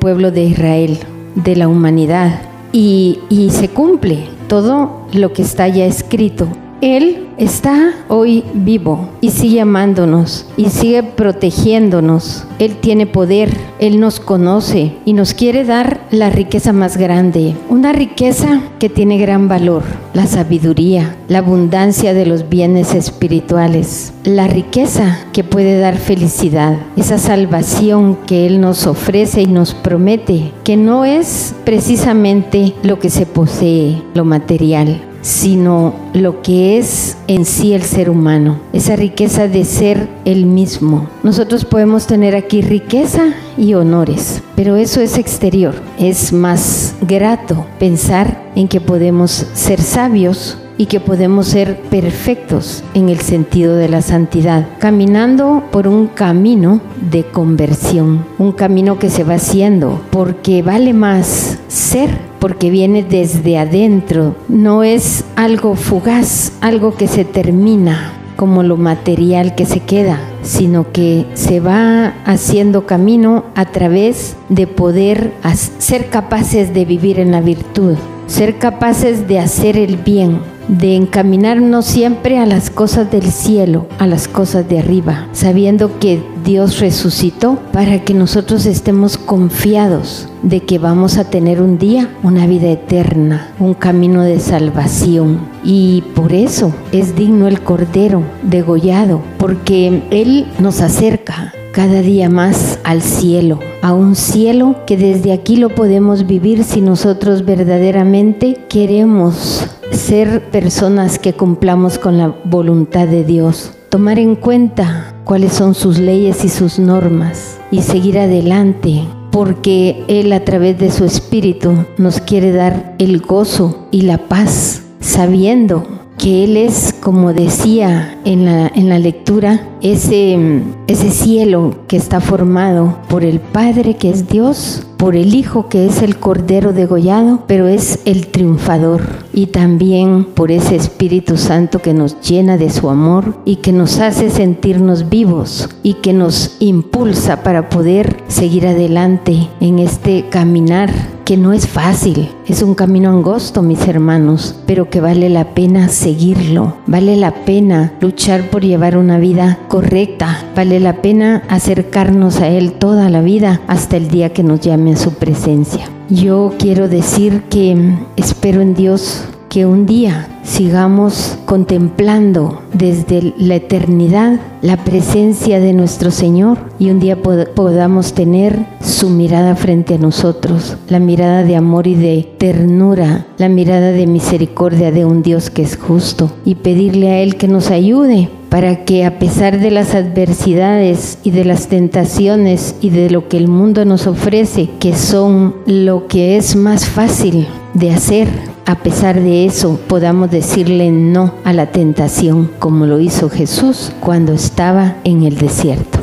[0.00, 0.98] pueblo de Israel,
[1.34, 2.40] de la humanidad,
[2.72, 3.18] y,
[3.50, 6.48] se cumple todo lo que está ya escrito.
[6.84, 12.44] Él está hoy vivo y sigue amándonos y sigue protegiéndonos.
[12.58, 17.94] Él tiene poder, Él nos conoce y nos quiere dar la riqueza más grande, una
[17.94, 25.20] riqueza que tiene gran valor, la sabiduría, la abundancia de los bienes espirituales, la riqueza
[25.32, 31.06] que puede dar felicidad, esa salvación que Él nos ofrece y nos promete, que no
[31.06, 37.82] es precisamente lo que se posee, lo material, sino lo que es en sí el
[37.82, 41.08] ser humano, esa riqueza de ser el mismo.
[41.22, 45.74] Nosotros podemos tener aquí riqueza y honores, pero eso es exterior.
[45.98, 53.08] Es más grato pensar en que podemos ser sabios y que podemos ser perfectos en
[53.08, 59.24] el sentido de la santidad, caminando por un camino de conversión, un camino que se
[59.24, 62.10] va haciendo, porque vale más ser
[62.44, 69.54] porque viene desde adentro, no es algo fugaz, algo que se termina como lo material
[69.54, 75.32] que se queda, sino que se va haciendo camino a través de poder
[75.78, 81.84] ser capaces de vivir en la virtud, ser capaces de hacer el bien, de encaminarnos
[81.84, 87.58] siempre a las cosas del cielo, a las cosas de arriba, sabiendo que Dios resucitó
[87.72, 93.52] para que nosotros estemos confiados de que vamos a tener un día una vida eterna,
[93.58, 95.40] un camino de salvación.
[95.64, 102.78] Y por eso es digno el Cordero degollado, porque Él nos acerca cada día más
[102.84, 109.66] al cielo, a un cielo que desde aquí lo podemos vivir si nosotros verdaderamente queremos
[109.90, 115.98] ser personas que cumplamos con la voluntad de Dios, tomar en cuenta cuáles son sus
[115.98, 122.20] leyes y sus normas y seguir adelante porque Él a través de su Espíritu nos
[122.20, 128.68] quiere dar el gozo y la paz, sabiendo que Él es, como decía en la,
[128.68, 134.86] en la lectura, ese, ese cielo que está formado por el Padre que es Dios,
[135.04, 139.02] por el Hijo que es el Cordero degollado, pero es el triunfador,
[139.34, 143.98] y también por ese Espíritu Santo que nos llena de su amor y que nos
[143.98, 150.90] hace sentirnos vivos y que nos impulsa para poder seguir adelante en este caminar
[151.24, 155.88] que no es fácil, es un camino angosto, mis hermanos, pero que vale la pena
[155.88, 162.48] seguirlo, vale la pena luchar por llevar una vida correcta, vale la pena acercarnos a
[162.48, 165.88] Él toda la vida hasta el día que nos llame su presencia.
[166.08, 174.40] Yo quiero decir que espero en Dios que un día sigamos contemplando desde la eternidad
[174.62, 180.76] la presencia de nuestro Señor y un día podamos tener su mirada frente a nosotros,
[180.88, 185.62] la mirada de amor y de ternura, la mirada de misericordia de un Dios que
[185.62, 189.96] es justo y pedirle a Él que nos ayude para que a pesar de las
[189.96, 195.56] adversidades y de las tentaciones y de lo que el mundo nos ofrece, que son
[195.66, 198.28] lo que es más fácil de hacer,
[198.64, 204.32] a pesar de eso podamos decirle no a la tentación como lo hizo Jesús cuando
[204.32, 205.98] estaba en el desierto.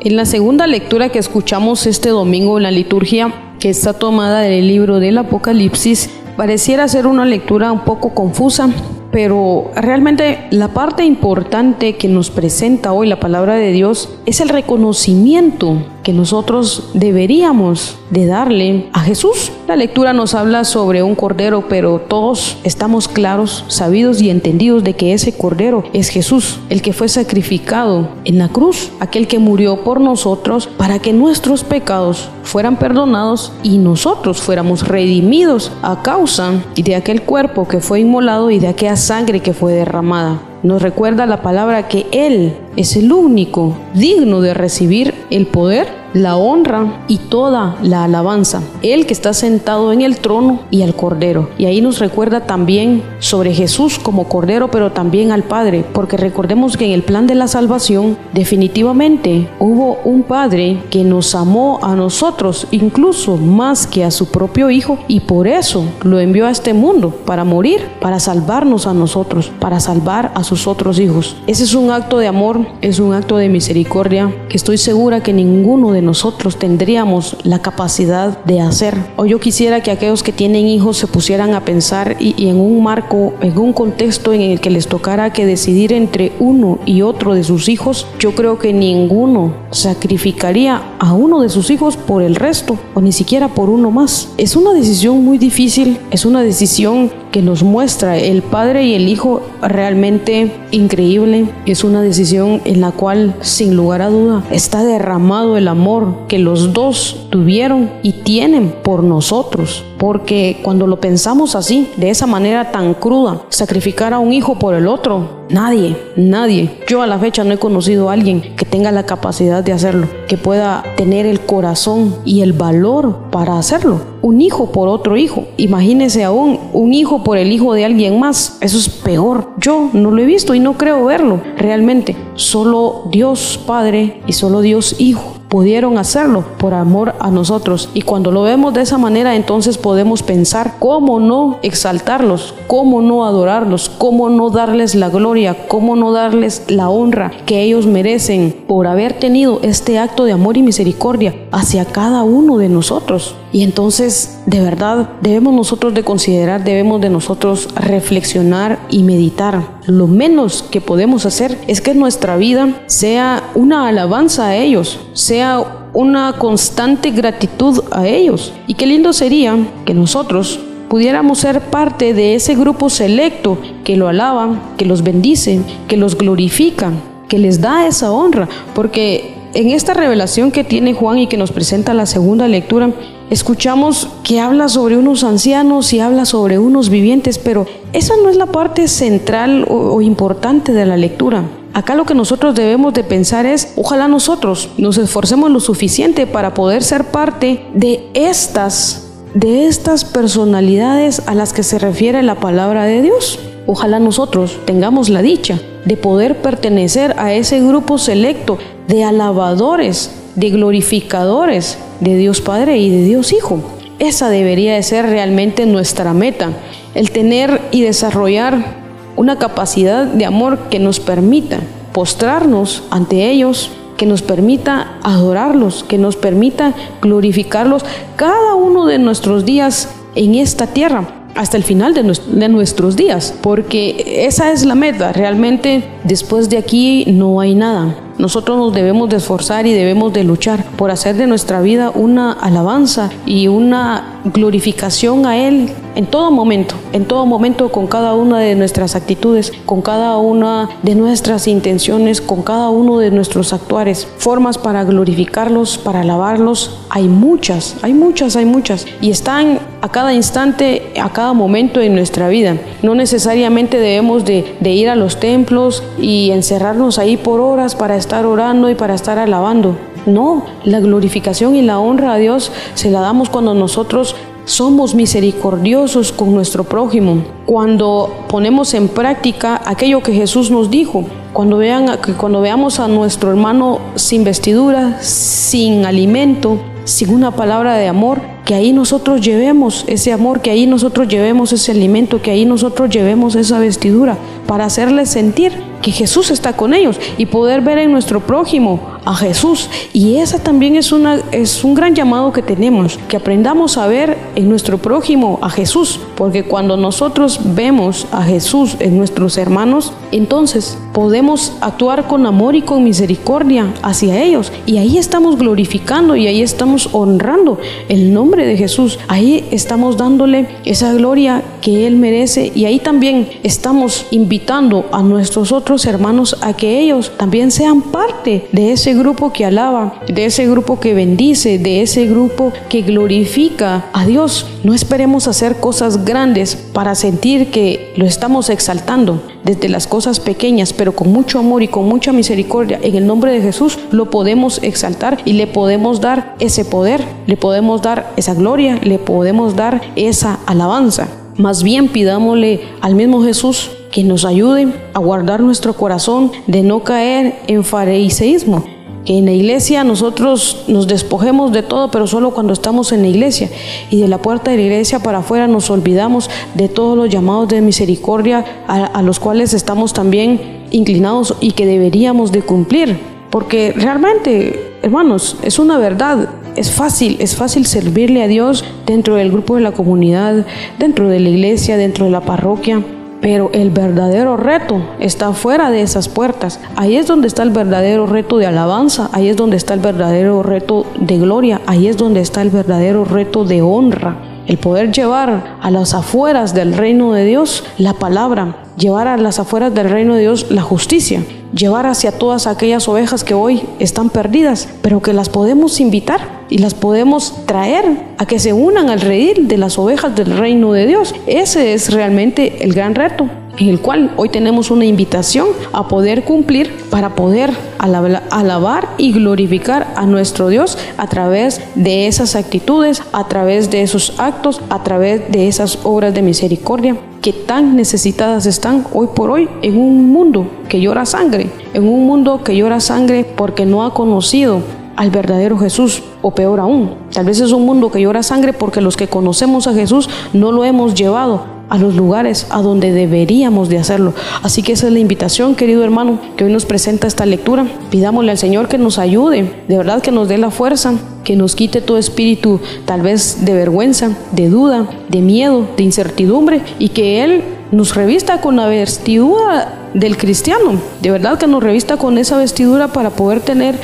[0.00, 4.68] En la segunda lectura que escuchamos este domingo en la liturgia, que está tomada del
[4.68, 8.68] libro del Apocalipsis, pareciera ser una lectura un poco confusa
[9.12, 14.48] pero realmente la parte importante que nos presenta hoy la palabra de Dios es el
[14.48, 19.52] reconocimiento que nosotros deberíamos de darle a Jesús.
[19.68, 24.94] La lectura nos habla sobre un cordero, pero todos estamos claros, sabidos y entendidos de
[24.94, 29.84] que ese cordero es Jesús, el que fue sacrificado en la cruz, aquel que murió
[29.84, 36.96] por nosotros para que nuestros pecados fueran perdonados y nosotros fuéramos redimidos a causa de
[36.96, 40.40] aquel cuerpo que fue inmolado y de aquella sangre que fue derramada.
[40.64, 46.36] Nos recuerda la palabra que Él es el único digno de recibir el poder la
[46.36, 48.62] honra y toda la alabanza.
[48.82, 51.50] Él que está sentado en el trono y al Cordero.
[51.58, 56.76] Y ahí nos recuerda también sobre Jesús como Cordero, pero también al Padre, porque recordemos
[56.76, 61.94] que en el plan de la salvación definitivamente hubo un Padre que nos amó a
[61.94, 66.74] nosotros, incluso más que a su propio Hijo, y por eso lo envió a este
[66.74, 71.36] mundo, para morir, para salvarnos a nosotros, para salvar a sus otros hijos.
[71.46, 75.32] Ese es un acto de amor, es un acto de misericordia que estoy segura que
[75.32, 78.96] ninguno de nosotros tendríamos la capacidad de hacer.
[79.16, 82.82] O yo quisiera que aquellos que tienen hijos se pusieran a pensar y, en un
[82.82, 87.34] marco, en un contexto en el que les tocara que decidir entre uno y otro
[87.34, 92.34] de sus hijos, yo creo que ninguno sacrificaría a uno de sus hijos por el
[92.34, 94.32] resto o ni siquiera por uno más.
[94.36, 99.08] Es una decisión muy difícil, es una decisión que nos muestra el Padre y el
[99.08, 101.46] Hijo realmente increíble.
[101.66, 106.38] Es una decisión en la cual, sin lugar a duda, está derramado el amor que
[106.38, 109.84] los dos tuvieron y tienen por nosotros.
[110.00, 114.74] Porque cuando lo pensamos así, de esa manera tan cruda, sacrificar a un hijo por
[114.74, 116.70] el otro, nadie, nadie.
[116.88, 120.08] Yo a la fecha no he conocido a alguien que tenga la capacidad de hacerlo,
[120.26, 124.00] que pueda tener el corazón y el valor para hacerlo.
[124.22, 125.44] Un hijo por otro hijo.
[125.58, 128.56] Imagínese aún un hijo por el hijo de alguien más.
[128.62, 129.50] Eso es peor.
[129.58, 132.16] Yo no lo he visto y no creo verlo realmente.
[132.36, 137.90] Solo Dios Padre y solo Dios Hijo pudieron hacerlo por amor a nosotros.
[137.92, 143.26] Y cuando lo vemos de esa manera, entonces podemos pensar cómo no exaltarlos, cómo no
[143.26, 148.86] adorarlos, cómo no darles la gloria, cómo no darles la honra que ellos merecen por
[148.86, 153.34] haber tenido este acto de amor y misericordia hacia cada uno de nosotros.
[153.52, 159.80] Y entonces, de verdad, debemos nosotros de considerar, debemos de nosotros reflexionar y meditar.
[159.86, 165.88] Lo menos que podemos hacer es que nuestra vida sea una alabanza a ellos, sea
[165.92, 168.52] una constante gratitud a ellos.
[168.66, 174.08] Y qué lindo sería que nosotros pudiéramos ser parte de ese grupo selecto que lo
[174.08, 176.92] alaban, que los bendice, que los glorifica,
[177.28, 181.50] que les da esa honra, porque en esta revelación que tiene Juan y que nos
[181.50, 182.90] presenta la segunda lectura,
[183.30, 188.36] escuchamos que habla sobre unos ancianos y habla sobre unos vivientes, pero esa no es
[188.36, 191.44] la parte central o, importante de la lectura.
[191.72, 196.54] Acá lo que nosotros debemos de pensar es, ojalá nosotros nos esforcemos lo suficiente para
[196.54, 202.82] poder ser parte de estas de estas personalidades a las que se refiere la palabra
[202.84, 203.38] de Dios.
[203.68, 208.58] Ojalá nosotros tengamos la dicha de poder pertenecer a ese grupo selecto
[208.88, 213.60] de alabadores, de glorificadores de Dios Padre y de Dios Hijo.
[213.98, 216.50] Esa debería de ser realmente nuestra meta
[216.94, 218.80] el tener y desarrollar
[219.16, 221.60] una capacidad de amor que nos permita
[221.92, 227.84] postrarnos ante ellos, que nos permita adorarlos, que nos permita glorificarlos
[228.16, 234.24] cada uno de nuestros días en esta tierra hasta el final de, nuestros días, porque
[234.26, 235.12] esa es la meta.
[235.12, 237.96] Realmente después de aquí no hay nada.
[238.18, 242.32] Nosotros nos debemos de esforzar y debemos de luchar por hacer de nuestra vida una
[242.32, 248.38] alabanza y una glorificación a Él en todo momento, en todo momento con cada una
[248.38, 254.06] de nuestras actitudes, con cada una de nuestras intenciones, con cada uno de nuestros actuares.
[254.18, 258.84] Formas para glorificarlos, para alabarlos, hay muchas, hay muchas, hay muchas.
[259.00, 262.56] Y están a cada instante, a cada momento en nuestra vida.
[262.82, 268.10] No necesariamente debemos de, ir a los templos y encerrarnos ahí por horas para estar
[268.10, 269.76] estar orando y para estar alabando.
[270.04, 274.16] No, la glorificación y la honra a Dios se la damos cuando nosotros
[274.46, 281.58] somos misericordiosos con nuestro prójimo, cuando ponemos en práctica aquello que Jesús nos dijo, cuando,
[281.58, 281.86] vean,
[282.18, 286.58] cuando veamos a nuestro hermano sin vestidura, sin alimento,
[286.90, 291.52] sin una palabra de amor, que ahí nosotros llevemos ese amor, que ahí nosotros llevemos
[291.52, 296.74] ese alimento, que ahí nosotros llevemos esa vestidura, para hacerles sentir que Jesús está con
[296.74, 299.68] ellos y poder ver en nuestro prójimo a Jesús.
[299.92, 304.16] Y esa también es, una, es un gran llamado que tenemos, que aprendamos a ver
[304.36, 310.78] en nuestro prójimo a Jesús, porque cuando nosotros vemos a Jesús en nuestros hermanos, entonces
[310.92, 314.52] podemos actuar con amor y con misericordia hacia ellos.
[314.66, 318.98] Y ahí estamos glorificando y ahí estamos honrando el nombre de Jesús.
[319.08, 325.52] Ahí estamos dándole esa gloria que Él merece y ahí también estamos invitando a nuestros
[325.52, 330.46] otros hermanos a que ellos también sean parte de ese grupo que alaba, de ese
[330.46, 334.46] grupo que bendice, de ese grupo que glorifica a Dios.
[334.64, 339.22] No esperemos hacer cosas grandes para sentir que lo estamos exaltando.
[339.44, 343.32] Desde las cosas pequeñas, pero con mucho amor y con mucha misericordia, en el nombre
[343.32, 348.34] de Jesús lo podemos exaltar y le podemos dar ese poder, le podemos dar esa
[348.34, 351.08] gloria, le podemos dar esa alabanza.
[351.36, 356.84] Más bien pidámosle al mismo Jesús que nos ayude a guardar nuestro corazón de no
[356.84, 358.64] caer en fariseísmo
[359.06, 363.48] en la iglesia nosotros nos despojemos de todo, pero solo cuando estamos en la iglesia.
[363.90, 367.48] Y de la puerta de la iglesia para afuera nos olvidamos de todos los llamados
[367.48, 372.98] de misericordia a, los cuales estamos también inclinados y que deberíamos de cumplir.
[373.30, 376.28] Porque realmente, hermanos, es una verdad.
[376.56, 380.44] Es fácil, es fácil servirle a Dios dentro del grupo de la comunidad,
[380.78, 382.82] dentro de la iglesia, dentro de la parroquia.
[383.20, 386.60] Pero el verdadero reto está fuera de esas puertas.
[386.76, 390.42] Ahí es donde está el verdadero reto de alabanza, ahí es donde está el verdadero
[390.42, 394.16] reto de gloria, ahí es donde está el verdadero reto de honra.
[394.46, 399.38] El poder llevar a las afueras del reino de Dios la palabra, llevar a las
[399.38, 404.10] afueras del reino de Dios la justicia, llevar hacia todas aquellas ovejas que hoy están
[404.10, 407.84] perdidas, pero que las podemos invitar y las podemos traer
[408.18, 411.14] a que se unan al redil de las ovejas del reino de Dios.
[411.26, 413.28] Ese es realmente el gran reto
[413.58, 419.92] en el cual hoy tenemos una invitación a poder cumplir para poder alabar y glorificar
[419.96, 425.30] a nuestro Dios a través de esas actitudes, a través de esos actos, a través
[425.30, 430.46] de esas obras de misericordia que tan necesitadas están hoy por hoy en un mundo
[430.68, 431.39] que llora sangre,
[431.74, 434.62] en un mundo que llora sangre porque no ha conocido
[434.96, 436.90] al verdadero Jesús, o peor aún,
[437.20, 440.52] tal vez es un mundo que llora sangre porque los que conocemos a Jesús no
[440.52, 444.14] lo hemos llevado a los lugares a donde deberíamos de hacerlo.
[444.42, 447.66] Así que esa es la invitación, querido hermano, que hoy nos presenta esta lectura.
[447.90, 451.54] Pidámosle al Señor que nos ayude, de verdad que nos dé la fuerza, que nos
[451.54, 457.22] quite todo espíritu tal vez de vergüenza, de duda, de miedo, de incertidumbre y que
[457.22, 462.38] Él nos revista con la vestidura del cristiano, de verdad que nos revista con esa
[462.38, 463.74] vestidura para poder tener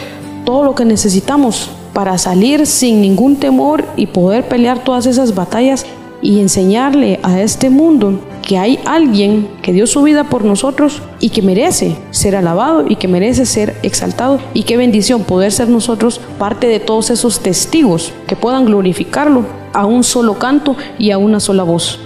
[0.47, 5.86] todo lo que necesitamos para salir sin ningún temor y poder pelear todas esas batallas
[6.20, 11.30] y enseñarle a este mundo que hay alguien que dio su vida por nosotros y
[11.30, 14.40] que merece ser alabado y que merece ser exaltado.
[14.53, 19.86] Y qué bendición poder ser nosotros parte de todos esos testigos que puedan glorificarlo a
[19.86, 21.99] un solo canto y a una sola voz.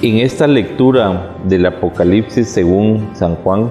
[0.00, 3.70] En esta lectura del Apocalipsis según San Juan,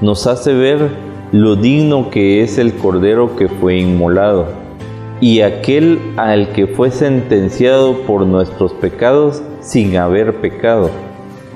[0.00, 4.46] nos hace ver lo digno que es el Cordero que fue inmolado
[5.20, 10.90] y aquel al que fue sentenciado por nuestros pecados sin haber pecado,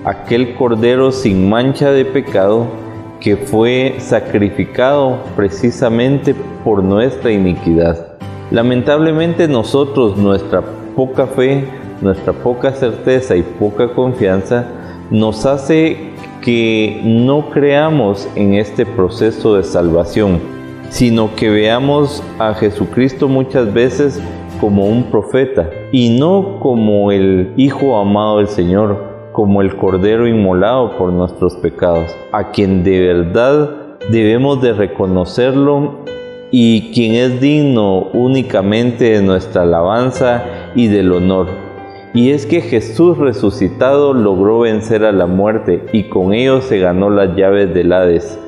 [0.04, 2.66] aquel cordero sin mancha de pecado
[3.20, 8.18] que fue sacrificado precisamente por nuestra iniquidad.
[8.50, 10.60] Lamentablemente nosotros, nuestra
[10.96, 11.64] poca fe,
[12.00, 14.66] nuestra poca certeza y poca confianza
[15.10, 16.11] nos hace
[16.42, 20.40] que no creamos en este proceso de salvación,
[20.90, 24.20] sino que veamos a Jesucristo muchas veces
[24.60, 30.98] como un profeta y no como el Hijo amado del Señor, como el Cordero inmolado
[30.98, 33.70] por nuestros pecados, a quien de verdad
[34.10, 36.02] debemos de reconocerlo
[36.50, 41.61] y quien es digno únicamente de nuestra alabanza y del honor.
[42.14, 47.08] Y es que Jesús resucitado logró vencer a la muerte y con ello se ganó
[47.08, 48.38] las llaves del Hades.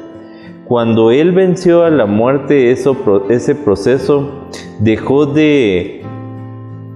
[0.66, 4.48] Cuando Él venció a la muerte, ese proceso
[4.80, 6.02] dejó de,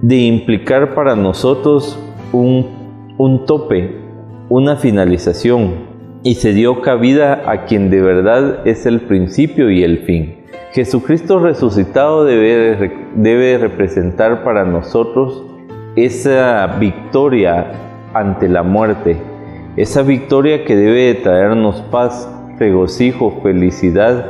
[0.03, 1.99] implicar para nosotros
[2.33, 2.67] un,
[3.17, 3.95] un tope,
[4.49, 5.89] una finalización,
[6.21, 10.35] y se dio cabida a quien de verdad es el principio y el fin.
[10.71, 15.48] Jesucristo resucitado debe, debe representar para nosotros
[16.05, 17.71] esa victoria
[18.13, 19.17] ante la muerte,
[19.75, 24.25] esa victoria que debe traernos paz, regocijo, felicidad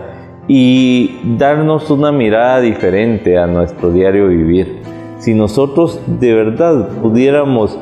[0.47, 4.79] y darnos una mirada diferente a nuestro diario vivir.
[5.19, 7.77] Si nosotros de verdad pudiéramos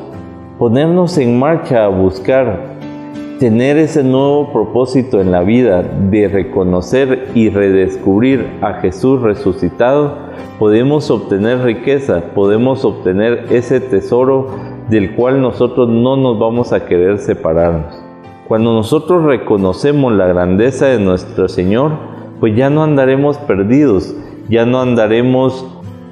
[0.58, 2.67] ponernos en marcha a buscar
[3.38, 10.16] tener ese nuevo propósito en la vida de reconocer y redescubrir a Jesús resucitado,
[10.58, 14.48] podemos obtener riqueza, podemos obtener ese tesoro
[14.88, 18.02] del cual nosotros no nos vamos a querer separarnos.
[18.48, 21.92] Cuando nosotros reconocemos la grandeza de nuestro Señor,
[22.40, 24.14] pues ya no andaremos perdidos,
[24.48, 25.66] ya no andaremos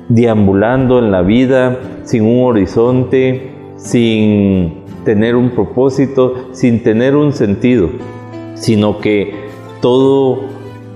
[0.09, 7.89] deambulando en la vida sin un horizonte, sin tener un propósito, sin tener un sentido,
[8.55, 9.47] sino que
[9.81, 10.41] todo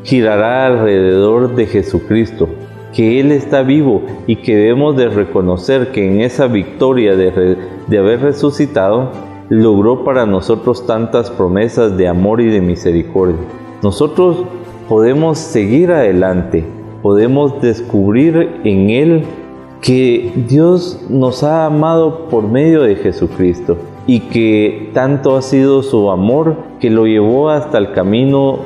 [0.03, 2.49] girará alrededor de Jesucristo,
[2.93, 7.57] que Él está vivo y que debemos de reconocer que en esa victoria de,
[7.87, 9.13] de haber resucitado,
[9.49, 13.37] logró para nosotros tantas promesas de amor y de misericordia.
[13.83, 14.45] Nosotros
[14.89, 16.65] podemos seguir adelante,
[17.01, 19.25] podemos descubrir en Él
[19.81, 26.11] que Dios nos ha amado por medio de Jesucristo y que tanto ha sido su
[26.11, 28.59] amor que lo llevó hasta el camino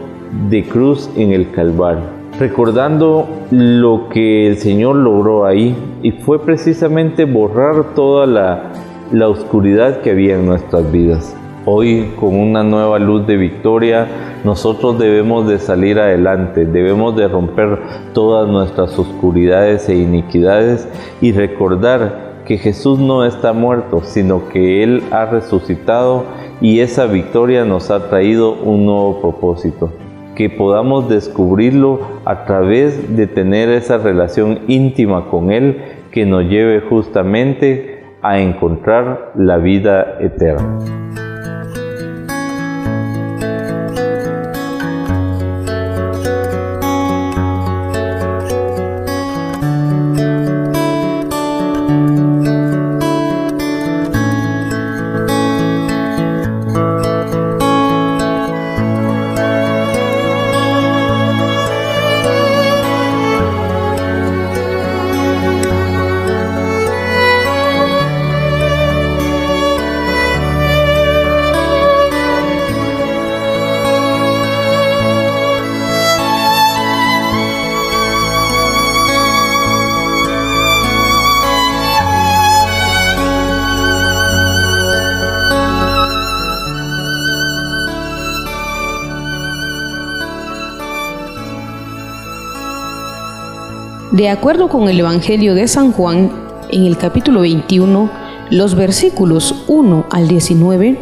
[0.49, 2.05] de cruz en el Calvario.
[2.39, 8.73] Recordando lo que el Señor logró ahí y fue precisamente borrar toda la,
[9.13, 11.37] la oscuridad que había en nuestras vidas.
[11.67, 14.07] Hoy con una nueva luz de victoria
[14.45, 17.79] nosotros debemos de salir adelante, debemos de romper
[18.13, 20.87] todas nuestras oscuridades e iniquidades
[21.23, 26.25] y recordar que Jesús no está muerto, sino que Él ha resucitado
[26.61, 29.93] y esa victoria nos ha traído un nuevo propósito.
[30.35, 36.81] Que podamos descubrirlo a través de tener esa relación íntima con Él que nos lleve
[36.81, 41.04] justamente a encontrar la vida eterna.
[94.25, 96.33] De acuerdo con el Evangelio de San Juan,
[96.71, 98.11] en el capítulo 21,
[98.49, 100.97] los versículos 1 al 19,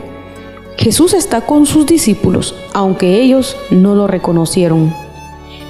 [0.76, 4.92] Jesús está con sus discípulos, aunque ellos no lo reconocieron.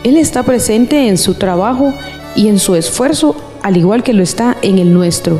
[0.02, 1.92] Él está presente en su trabajo
[2.34, 5.38] y en su esfuerzo, al igual que lo está en el nuestro.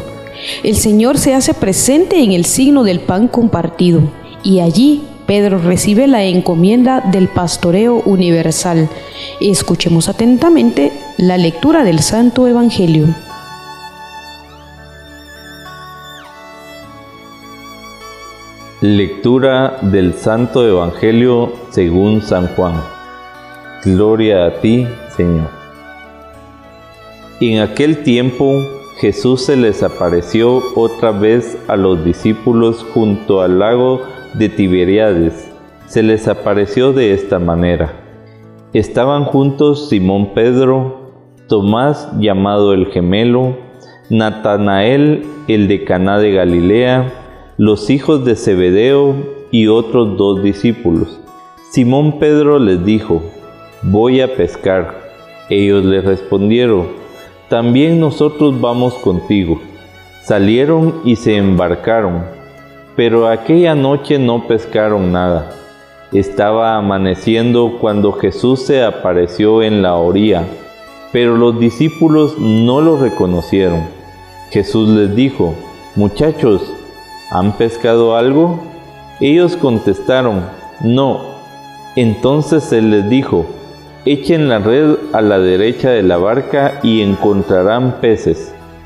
[0.63, 4.03] El Señor se hace presente en el signo del pan compartido,
[4.43, 5.01] y allí
[5.33, 8.91] Pedro recibe la encomienda del pastoreo universal.
[9.41, 13.07] Escuchemos atentamente la lectura del Santo Evangelio.
[18.83, 22.75] Lectura del Santo Evangelio según San Juan.
[23.87, 25.49] Gloria a ti, Señor.
[27.41, 28.61] En aquel tiempo
[29.01, 34.03] Jesús se les apareció otra vez a los discípulos junto al lago
[34.35, 35.51] de Tiberiades.
[35.87, 37.93] Se les apareció de esta manera.
[38.73, 41.13] Estaban juntos Simón Pedro,
[41.49, 43.57] Tomás llamado el gemelo,
[44.09, 47.13] Natanael, el de Caná de Galilea,
[47.59, 49.15] los hijos de Zebedeo
[49.51, 51.21] y otros dos discípulos.
[51.71, 53.23] Simón Pedro les dijo,
[53.83, 55.01] voy a pescar.
[55.51, 56.87] Ellos le respondieron,
[57.49, 59.61] también nosotros vamos contigo.
[60.23, 62.25] Salieron y se embarcaron,
[62.97, 65.51] pero aquella noche no pescaron nada.
[66.13, 70.45] Estaba amaneciendo cuando Jesús se apareció en la orilla,
[71.11, 73.83] pero los discípulos no lo reconocieron.
[74.51, 75.55] Jesús les dijo,
[75.97, 76.63] muchachos,
[77.31, 78.61] ¿han pescado algo?
[79.21, 80.45] Ellos contestaron,
[80.83, 81.21] no.
[81.97, 83.47] Entonces él les dijo,
[84.05, 88.55] echen la red a la derecha de la barca y encontrarán peces.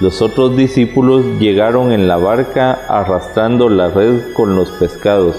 [0.00, 5.34] Los otros discípulos llegaron en la barca arrastrando la red con los pescados,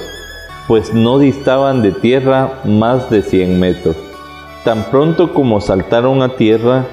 [0.68, 3.96] pues no distaban de tierra más de cien metros.
[4.66, 6.86] Tan pronto como saltaron a tierra,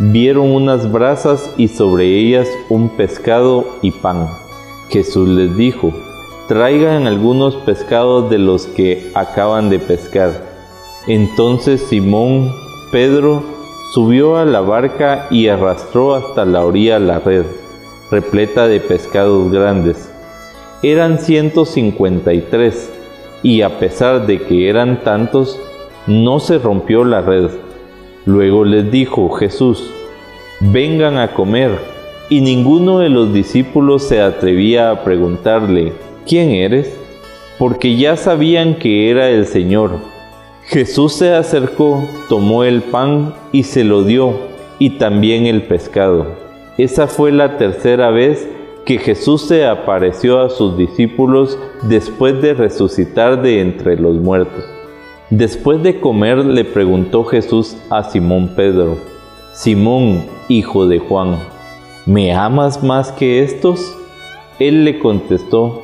[0.00, 4.28] vieron unas brasas y sobre ellas un pescado y pan.
[4.90, 5.92] Jesús les dijo,
[6.48, 10.32] traigan algunos pescados de los que acaban de pescar.
[11.06, 12.52] Entonces Simón,
[12.90, 13.44] Pedro,
[13.92, 17.44] Subió a la barca y arrastró hasta la orilla la red,
[18.10, 20.10] repleta de pescados grandes.
[20.82, 22.90] Eran 153,
[23.42, 25.60] y a pesar de que eran tantos,
[26.06, 27.50] no se rompió la red.
[28.24, 29.90] Luego les dijo Jesús,
[30.60, 31.78] vengan a comer.
[32.30, 35.92] Y ninguno de los discípulos se atrevía a preguntarle,
[36.26, 36.96] ¿quién eres?
[37.58, 40.11] Porque ya sabían que era el Señor.
[40.72, 44.32] Jesús se acercó, tomó el pan y se lo dio,
[44.78, 46.28] y también el pescado.
[46.78, 48.48] Esa fue la tercera vez
[48.86, 54.64] que Jesús se apareció a sus discípulos después de resucitar de entre los muertos.
[55.28, 58.96] Después de comer le preguntó Jesús a Simón Pedro,
[59.52, 61.36] Simón, hijo de Juan,
[62.06, 63.94] ¿me amas más que estos?
[64.58, 65.82] Él le contestó,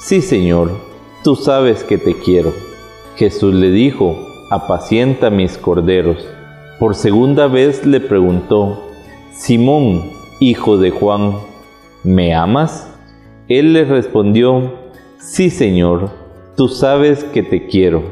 [0.00, 0.70] Sí, Señor,
[1.22, 2.54] tú sabes que te quiero.
[3.16, 6.26] Jesús le dijo, apacienta mis corderos.
[6.80, 8.82] Por segunda vez le preguntó,
[9.32, 11.34] Simón, hijo de Juan,
[12.02, 12.92] ¿me amas?
[13.48, 14.72] Él le respondió,
[15.18, 16.10] Sí, Señor,
[16.56, 18.02] tú sabes que te quiero.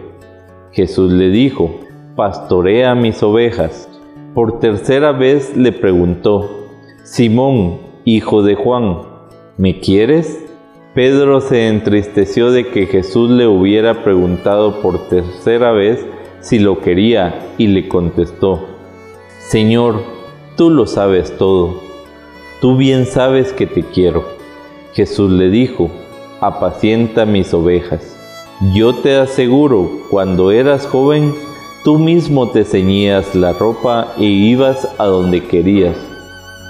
[0.70, 1.80] Jesús le dijo,
[2.14, 3.89] Pastorea mis ovejas.
[4.34, 6.68] Por tercera vez le preguntó,
[7.03, 8.99] Simón, hijo de Juan,
[9.57, 10.45] ¿me quieres?
[10.95, 16.05] Pedro se entristeció de que Jesús le hubiera preguntado por tercera vez
[16.41, 18.66] si lo quería y le contestó,
[19.39, 20.03] Señor,
[20.57, 21.80] tú lo sabes todo,
[22.61, 24.24] tú bien sabes que te quiero.
[24.95, 25.91] Jesús le dijo,
[26.41, 28.16] apacienta mis ovejas.
[28.74, 31.34] Yo te aseguro, cuando eras joven,
[31.84, 35.97] tú mismo te ceñías la ropa e ibas a donde querías,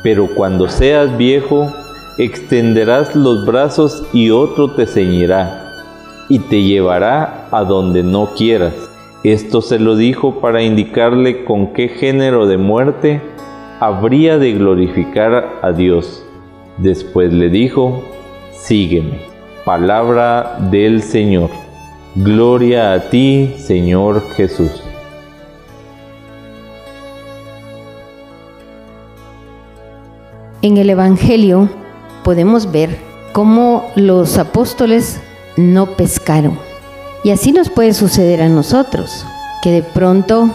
[0.02, 1.72] pero cuando seas viejo,
[2.18, 5.64] extenderás los brazos y otro te ceñirá
[6.28, 8.87] y te llevará a donde no quieras.
[9.32, 13.20] Esto se lo dijo para indicarle con qué género de muerte
[13.78, 16.24] habría de glorificar a Dios.
[16.78, 18.02] Después le dijo,
[18.52, 19.18] sígueme.
[19.66, 21.50] Palabra del Señor.
[22.14, 24.82] Gloria a ti, Señor Jesús.
[30.62, 31.68] En el Evangelio
[32.24, 32.96] podemos ver
[33.34, 35.20] cómo los apóstoles
[35.58, 36.67] no pescaron.
[37.28, 39.26] Y así nos puede suceder a nosotros,
[39.60, 40.50] que de pronto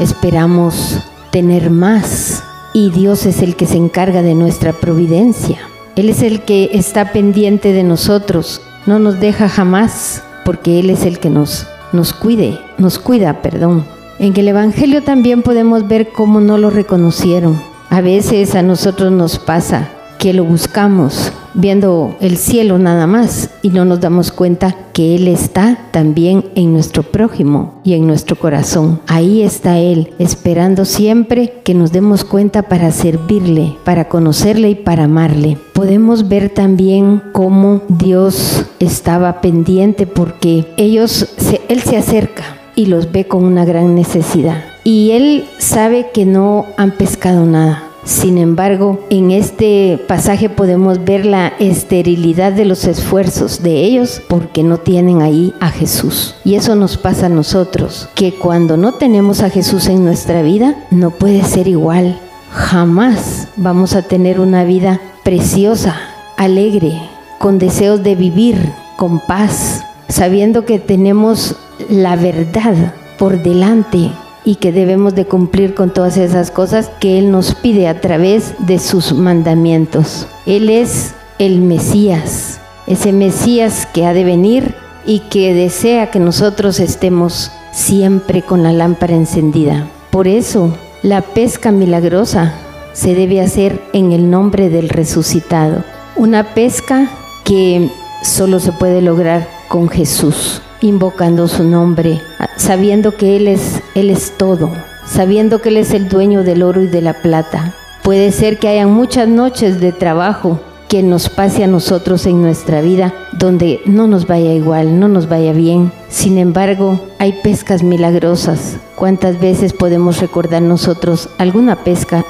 [0.00, 0.98] esperamos
[1.30, 2.42] tener más
[2.74, 5.56] y Dios es el que se encarga de nuestra providencia.
[5.94, 11.04] Él es el que está pendiente de nosotros, no nos deja jamás porque Él es
[11.04, 13.86] el que nos, nos cuide, nos cuida, perdón.
[14.18, 17.56] En el Evangelio también podemos ver cómo no lo reconocieron.
[17.88, 23.70] A veces a nosotros nos pasa que lo buscamos viendo el cielo nada más y
[23.70, 29.00] no nos damos cuenta que Él está también en nuestro prójimo y en nuestro corazón.
[29.06, 35.04] Ahí está Él, esperando siempre que nos demos cuenta para servirle, para conocerle y para
[35.04, 35.58] amarle.
[35.72, 41.34] Podemos ver también cómo Dios estaba pendiente porque ellos,
[41.68, 42.44] Él se acerca
[42.74, 44.62] y los ve con una gran necesidad.
[44.84, 51.26] Y Él sabe que no han pescado nada Sin embargo, en este pasaje podemos ver
[51.26, 56.36] la esterilidad de los esfuerzos de ellos porque no tienen ahí a Jesús.
[56.44, 60.76] Y eso nos pasa a nosotros, que cuando no tenemos a Jesús en nuestra vida,
[60.92, 62.16] no puede ser igual.
[62.52, 65.96] Jamás vamos a tener una vida preciosa,
[66.36, 66.92] alegre,
[67.40, 68.56] con deseos de vivir,
[68.96, 71.56] con paz, sabiendo que tenemos
[71.90, 74.12] la verdad por delante
[74.46, 78.54] y que debemos de cumplir con todas esas cosas que Él nos pide a través
[78.60, 80.28] de sus mandamientos.
[80.46, 86.78] Él es el Mesías, ese Mesías que ha de venir y que desea que nosotros
[86.78, 89.88] estemos siempre con la lámpara encendida.
[90.10, 90.72] Por eso,
[91.02, 92.54] la pesca milagrosa
[92.92, 95.82] se debe hacer en el nombre del resucitado.
[96.14, 97.10] Una pesca
[97.44, 97.90] que
[98.22, 102.20] solo se puede lograr con Jesús invocando su nombre,
[102.56, 104.70] sabiendo que Él es, Él es todo,
[105.06, 107.74] sabiendo que Él es el dueño del oro y de la plata.
[108.02, 112.80] Puede ser que hayan muchas noches de trabajo que nos pase a nosotros en nuestra
[112.80, 115.92] vida donde no nos vaya igual, no nos vaya bien.
[116.16, 118.78] Sin embargo, hay pescas milagrosas.
[118.96, 122.24] ¿Cuántas veces podemos recordar nosotros alguna pesca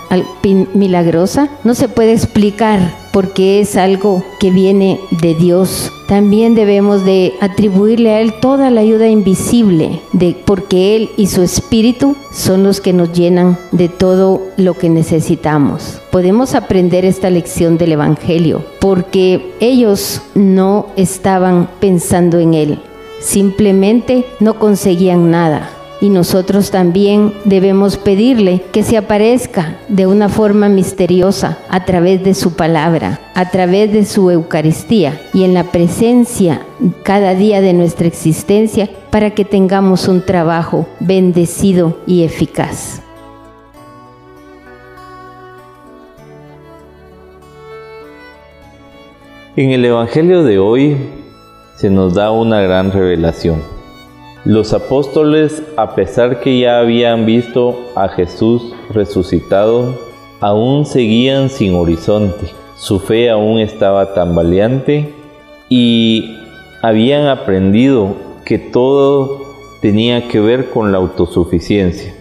[0.75, 1.49] milagrosa?
[1.63, 2.81] No se puede explicar
[3.13, 5.93] porque es algo que viene de Dios.
[6.09, 10.01] También debemos de atribuirle a Él toda la ayuda invisible,
[10.45, 16.01] porque Él y su Espíritu son los que nos llenan de todo lo que necesitamos.
[16.11, 22.81] Podemos aprender esta lección del Evangelio, porque ellos no estaban pensando en Él,
[23.21, 30.69] simplemente no conseguían nada y nosotros también debemos pedirle que se aparezca de una forma
[30.69, 36.63] misteriosa a través de su palabra, a través de su Eucaristía y en la presencia
[37.03, 43.03] cada día de nuestra existencia para que tengamos un trabajo bendecido y eficaz.
[49.57, 50.97] En el Evangelio de hoy
[51.77, 53.77] se nos da una gran revelación
[54.47, 59.99] los apóstoles, a pesar que ya habían visto a Jesús resucitado,
[60.39, 62.47] aún seguían sin horizonte.
[62.77, 65.13] Su fe aún estaba tambaleante
[65.69, 66.37] y
[66.81, 68.15] habían aprendido
[68.45, 69.43] que todo
[69.83, 72.15] tenía que ver con la autosuficiencia.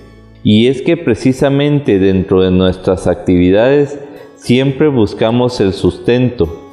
[0.44, 4.00] Y es que precisamente dentro de nuestras actividades
[4.36, 6.65] siempre buscamos el sustento,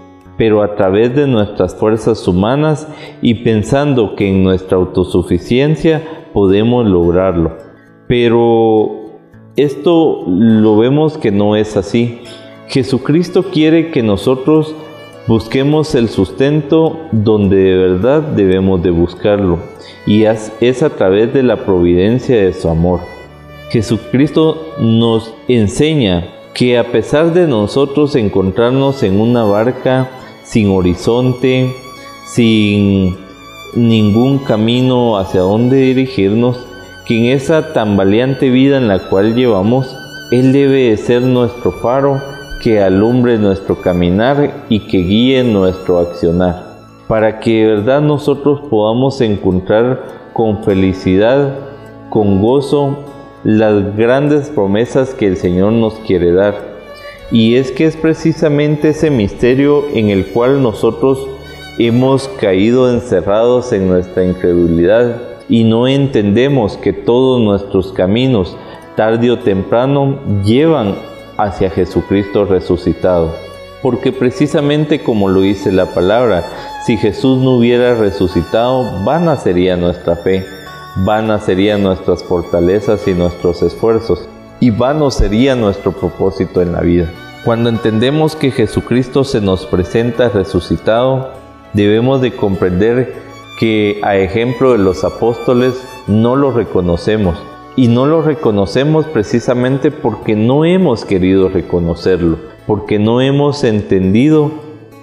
[0.43, 2.88] pero a través de nuestras fuerzas humanas
[3.20, 7.59] y pensando que en nuestra autosuficiencia podemos lograrlo.
[8.09, 9.20] Pero
[9.55, 12.22] esto lo vemos que no es así.
[12.66, 14.74] Jesucristo quiere que nosotros
[15.28, 19.61] busquemos el sustento donde de verdad debemos de buscarlo
[20.09, 22.99] y es a través de la providencia de su amor.
[23.70, 30.11] Jesucristo nos enseña que a pesar de nosotros encontrarnos en una barca
[30.45, 31.74] sin horizonte,
[32.24, 33.16] sin
[33.74, 36.59] ningún camino hacia dónde dirigirnos,
[37.07, 39.97] que en esa tambaleante vida en la cual llevamos,
[40.30, 42.20] Él debe ser nuestro faro
[42.62, 46.76] que alumbre nuestro caminar y que guíe nuestro accionar,
[47.09, 51.57] para que de verdad nosotros podamos encontrar con felicidad,
[52.09, 52.99] con gozo,
[53.43, 56.72] las grandes promesas que el Señor nos quiere dar
[57.33, 61.26] y es que es precisamente ese misterio en el cual nosotros
[61.78, 68.57] hemos caído encerrados en nuestra incredulidad y no entendemos que todos nuestros caminos,
[68.97, 70.95] tarde o temprano, llevan
[71.39, 73.35] hacia Jesucristo resucitado.
[73.80, 76.45] Porque precisamente como lo dice la palabra,
[76.85, 80.45] si Jesús no hubiera resucitado, vana sería nuestra fe,
[80.97, 84.28] vana serían nuestras fortalezas y nuestros esfuerzos,
[84.63, 87.11] y vano sería nuestro propósito en la vida.
[87.45, 91.31] Cuando entendemos que Jesucristo se nos presenta resucitado,
[91.73, 93.13] debemos de comprender
[93.59, 97.37] que a ejemplo de los apóstoles no lo reconocemos.
[97.75, 104.53] Y no lo reconocemos precisamente porque no hemos querido reconocerlo, porque no hemos entendido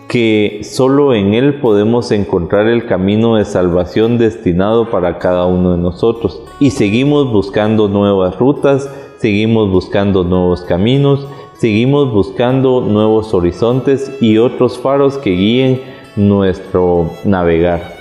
[0.08, 5.80] que solo en Él podemos encontrar el camino de salvación destinado para cada uno de
[5.80, 6.42] nosotros.
[6.62, 8.90] Y seguimos buscando nuevas rutas,
[9.20, 11.28] seguimos buscando nuevos caminos
[11.60, 15.82] seguimos buscando nuevos horizontes y otros faros que guíen
[16.16, 17.98] nuestro navegar.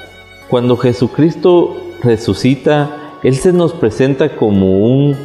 [0.49, 5.17] Cuando Jesucristo resucita, Él se nos presenta como un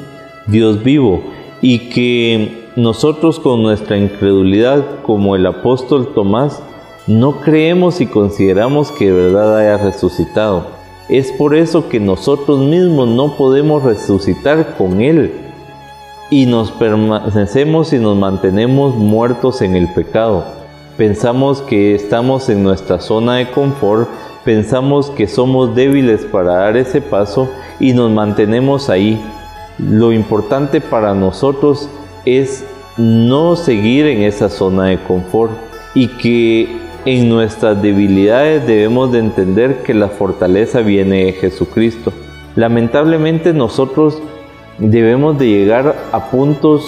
[0.47, 1.21] Dios vivo
[1.61, 6.63] y que nosotros con nuestra incredulidad, como el apóstol Tomás,
[7.05, 10.65] no creemos y consideramos que de verdad haya resucitado.
[11.07, 15.42] Es por eso que nosotros mismos no podemos resucitar con Él,
[16.29, 20.45] y nos permanecemos y nos mantenemos muertos en el pecado.
[20.97, 24.09] Pensamos que estamos en nuestra zona de confort,
[24.45, 27.49] pensamos que somos débiles para dar ese paso
[27.79, 29.19] y nos mantenemos ahí.
[29.79, 31.89] Lo importante para nosotros
[32.25, 32.63] es
[32.97, 35.51] no seguir en esa zona de confort
[35.95, 42.13] y que en nuestras debilidades debemos de entender que la fortaleza viene de Jesucristo.
[42.55, 44.21] Lamentablemente nosotros
[44.77, 46.85] debemos de llegar a puntos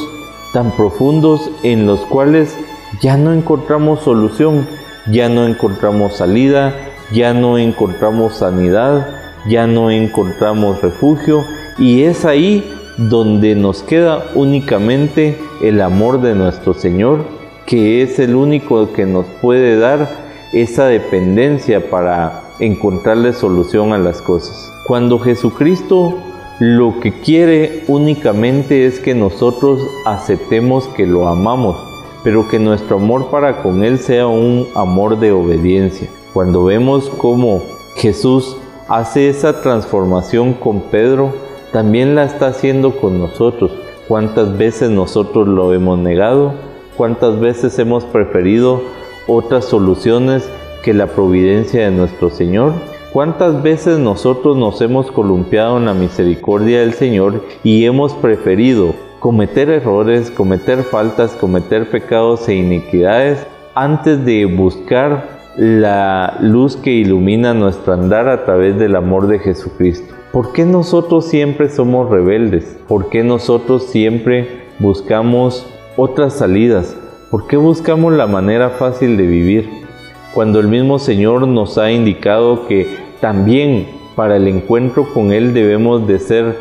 [0.54, 2.56] tan profundos en los cuales
[3.02, 4.68] ya no encontramos solución,
[5.12, 6.74] ya no encontramos salida,
[7.12, 9.08] ya no encontramos sanidad,
[9.48, 11.44] ya no encontramos refugio
[11.78, 17.26] y es ahí donde nos queda únicamente el amor de nuestro Señor,
[17.66, 20.08] que es el único que nos puede dar
[20.54, 24.72] esa dependencia para encontrarle solución a las cosas.
[24.88, 26.18] Cuando Jesucristo
[26.60, 31.76] lo que quiere únicamente es que nosotros aceptemos que lo amamos,
[32.24, 36.10] pero que nuestro amor para con Él sea un amor de obediencia.
[36.34, 37.62] Cuando vemos cómo
[37.98, 38.56] Jesús
[38.88, 41.34] hace esa transformación con Pedro,
[41.74, 43.72] también la está haciendo con nosotros.
[44.08, 46.54] ¿Cuántas veces nosotros lo hemos negado?
[46.96, 48.82] ¿Cuántas veces hemos preferido
[49.28, 50.50] otras soluciones
[50.84, 52.95] que la providencia de nuestro Señor?
[53.16, 59.70] ¿Cuántas veces nosotros nos hemos columpiado en la misericordia del Señor y hemos preferido cometer
[59.70, 67.94] errores, cometer faltas, cometer pecados e iniquidades antes de buscar la luz que ilumina nuestro
[67.94, 70.14] andar a través del amor de Jesucristo?
[70.34, 72.78] ¿Por qué nosotros siempre somos rebeldes?
[72.86, 76.98] ¿Por qué nosotros siempre buscamos otras salidas?
[77.32, 79.86] ¿Por qué buscamos la manera fácil de vivir?
[80.34, 86.08] Cuando el mismo Señor nos ha indicado que también para el encuentro con Él debemos
[86.08, 86.58] de ser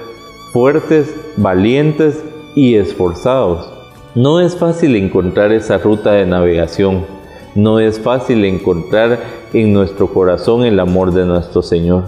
[0.52, 2.22] fuertes, valientes
[2.55, 3.70] y esforzados.
[4.14, 7.05] No es fácil encontrar esa ruta de navegación.
[7.55, 9.18] No es fácil encontrar
[9.52, 12.05] en nuestro corazón el amor de nuestro Señor.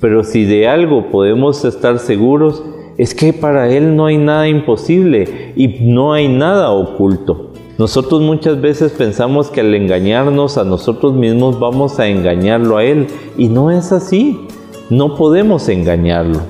[0.00, 2.62] Pero si de algo podemos estar seguros,
[2.96, 7.52] es que para Él no hay nada imposible y no hay nada oculto.
[7.78, 13.06] Nosotros muchas veces pensamos que al engañarnos a nosotros mismos vamos a engañarlo a Él
[13.36, 14.48] y no es así.
[14.90, 16.40] No podemos engañarlo.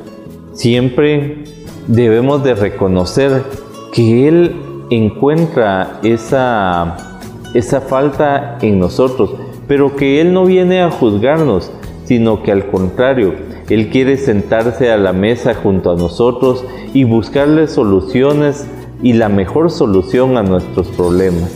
[0.55, 1.45] Siempre
[1.87, 3.43] debemos de reconocer
[3.93, 4.57] que Él
[4.89, 7.21] encuentra esa,
[7.53, 9.33] esa falta en nosotros,
[9.67, 11.71] pero que Él no viene a juzgarnos,
[12.05, 13.35] sino que al contrario,
[13.69, 16.65] Él quiere sentarse a la mesa junto a nosotros
[16.95, 18.67] y buscarle soluciones
[19.03, 21.51] y la mejor solución a nuestros problemas.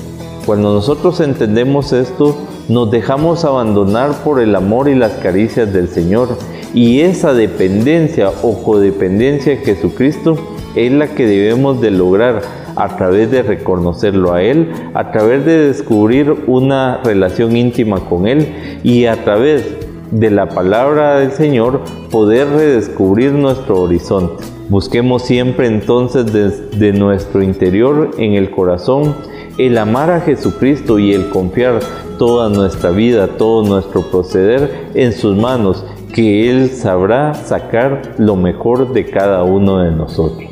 [0.47, 2.37] Cuando nosotros entendemos esto,
[2.69, 6.37] nos dejamos abandonar por el amor y las caricias del Señor
[6.75, 10.37] y esa dependencia o codependencia de Jesucristo
[10.75, 12.43] es la que debemos de lograr
[12.77, 18.81] a través de reconocerlo a Él, a través de descubrir una relación íntima con Él
[18.83, 19.65] y a través
[20.11, 21.81] de la palabra del Señor
[22.11, 24.45] poder redescubrir nuestro horizonte.
[24.73, 29.15] Busquemos siempre entonces desde nuestro interior, en el corazón,
[29.59, 31.81] el amar a Jesucristo y el confiar
[32.19, 38.95] toda nuestra vida, todo nuestro proceder en sus manos, que Él sabrá sacar lo mejor
[38.95, 40.52] de cada uno de nosotros.